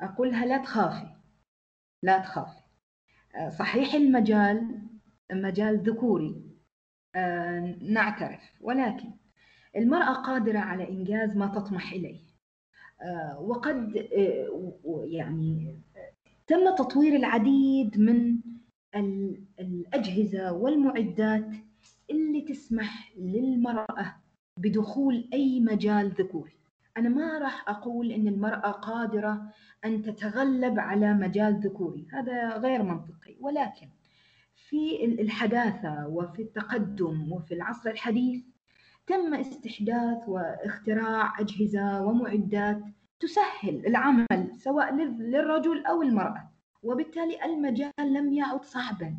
أقولها 0.00 0.46
لا 0.46 0.58
تخافي. 0.58 1.08
لا 2.02 2.18
تخافي. 2.18 2.62
صحيح 3.58 3.94
المجال 3.94 4.82
مجال 5.32 5.78
ذكوري 5.78 6.42
نعترف 7.80 8.40
ولكن 8.60 9.10
المرأة 9.76 10.12
قادرة 10.12 10.58
على 10.58 10.88
إنجاز 10.88 11.36
ما 11.36 11.46
تطمح 11.46 11.92
إليه. 11.92 12.27
وقد 13.40 14.08
يعني 15.04 15.78
تم 16.46 16.74
تطوير 16.74 17.16
العديد 17.16 18.00
من 18.00 18.38
الأجهزة 19.60 20.52
والمعدات 20.52 21.54
اللي 22.10 22.40
تسمح 22.40 23.12
للمرأة 23.16 24.14
بدخول 24.58 25.28
أي 25.32 25.60
مجال 25.60 26.08
ذكوري. 26.08 26.52
أنا 26.96 27.08
ما 27.08 27.38
راح 27.38 27.68
أقول 27.68 28.12
إن 28.12 28.28
المرأة 28.28 28.70
قادرة 28.70 29.52
أن 29.84 30.02
تتغلب 30.02 30.78
على 30.78 31.14
مجال 31.14 31.60
ذكوري 31.60 32.06
هذا 32.12 32.56
غير 32.56 32.82
منطقي. 32.82 33.36
ولكن 33.40 33.88
في 34.54 35.04
الحداثة 35.04 36.06
وفي 36.08 36.42
التقدم 36.42 37.32
وفي 37.32 37.54
العصر 37.54 37.90
الحديث 37.90 38.44
تم 39.08 39.34
استحداث 39.34 40.28
واختراع 40.28 41.40
أجهزة 41.40 42.02
ومعدات 42.02 42.80
تسهل 43.20 43.86
العمل 43.86 44.50
سواء 44.56 44.94
للرجل 44.94 45.86
أو 45.86 46.02
المرأة 46.02 46.50
وبالتالي 46.82 47.44
المجال 47.44 47.92
لم 48.00 48.32
يعد 48.32 48.64
صعبا. 48.64 49.18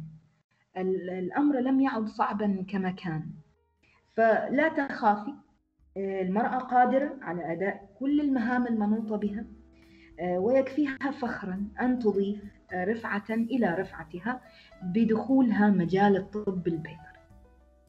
الأمر 0.78 1.60
لم 1.60 1.82
يعد 1.82 2.08
صعبا 2.08 2.66
كما 2.70 2.92
كان. 2.92 3.30
فلا 4.18 4.68
تخافي 4.68 5.34
المرأة 5.98 6.58
قادرة 6.58 7.18
على 7.22 7.54
أداء 7.54 7.90
كل 8.00 8.22
المهام 8.22 8.68
المنوطة 8.68 9.16
بها 9.16 9.46
ويكفيها 10.22 11.12
فخرا 11.22 11.68
أن 11.82 12.00
تضيف 12.00 12.44
رفعة 12.74 13.30
إلى 13.30 13.76
رفعتها 13.80 14.42
بدخولها 14.84 15.70
مجال 15.70 16.18
الطب 16.18 16.68
البيطري. 16.68 17.20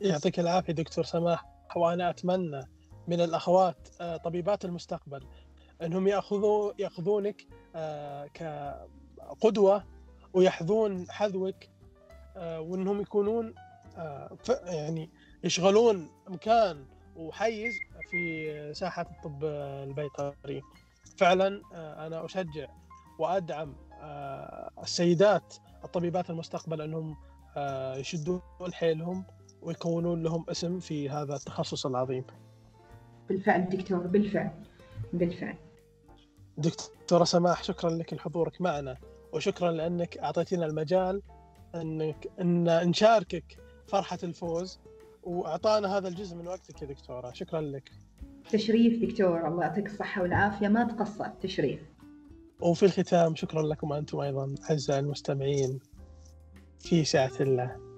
يعطيك 0.01 0.41
العافية 0.41 0.73
دكتور 0.73 1.05
سماح. 1.05 1.50
وأنا 1.77 2.11
أتمنى 2.11 2.61
من 3.09 3.21
الأخوات 3.21 3.89
طبيبات 4.25 4.65
المستقبل 4.65 5.27
أنهم 5.83 6.09
يأخذوا 6.09 6.73
يأخذونك 6.79 7.47
كقدوة 8.35 9.85
ويحذون 10.33 11.11
حذوك 11.11 11.57
وأنهم 12.37 13.01
يكونون 13.01 13.55
يعني 14.67 15.11
يشغلون 15.45 16.11
مكان 16.29 16.87
وحيز 17.17 17.75
في 18.11 18.75
ساحة 18.75 19.03
الطب 19.03 19.45
البيطري. 19.45 20.63
فعلا 21.17 21.63
أنا 22.07 22.25
أشجع 22.25 22.67
وأدعم 23.19 23.77
السيدات 24.83 25.55
الطبيبات 25.85 26.31
المستقبل 26.31 26.81
أنهم 26.81 27.17
يشدون 28.01 28.43
حيلهم 28.73 29.25
ويكونون 29.63 30.23
لهم 30.23 30.45
اسم 30.49 30.79
في 30.79 31.11
هذا 31.11 31.35
التخصص 31.35 31.87
العظيم. 31.87 32.25
بالفعل 33.29 33.69
دكتور 33.69 33.99
بالفعل 33.99 34.51
بالفعل. 35.13 35.57
دكتورة 36.59 37.25
سماح 37.25 37.63
شكرا 37.63 37.91
لك 37.91 38.15
لحضورك 38.15 38.61
معنا 38.61 38.97
وشكرا 39.33 39.73
لأنك 39.73 40.19
أعطيتنا 40.19 40.67
المجال 40.67 41.23
أنك 41.75 42.29
أن 42.41 42.89
نشاركك 42.89 43.59
فرحة 43.87 44.19
الفوز 44.23 44.81
وأعطانا 45.23 45.99
هذا 45.99 46.09
الجزء 46.09 46.37
من 46.37 46.49
وقتك 46.49 46.83
يا 46.83 46.87
دكتورة. 46.87 47.33
شكرا 47.33 47.61
لك. 47.61 47.91
تشريف 48.51 49.11
دكتور 49.11 49.49
الله 49.49 49.63
يعطيك 49.63 49.87
الصحة 49.87 50.23
والعافية. 50.23 50.69
ما 50.69 50.85
تقصر 50.85 51.29
تشريف. 51.29 51.81
وفي 52.61 52.83
الختام 52.83 53.35
شكرا 53.35 53.63
لكم 53.63 53.93
أنتم 53.93 54.21
أيضا 54.21 54.55
أعزائي 54.71 55.01
المستمعين 55.01 55.81
في 56.79 57.05
سعه 57.05 57.33
الله. 57.41 57.90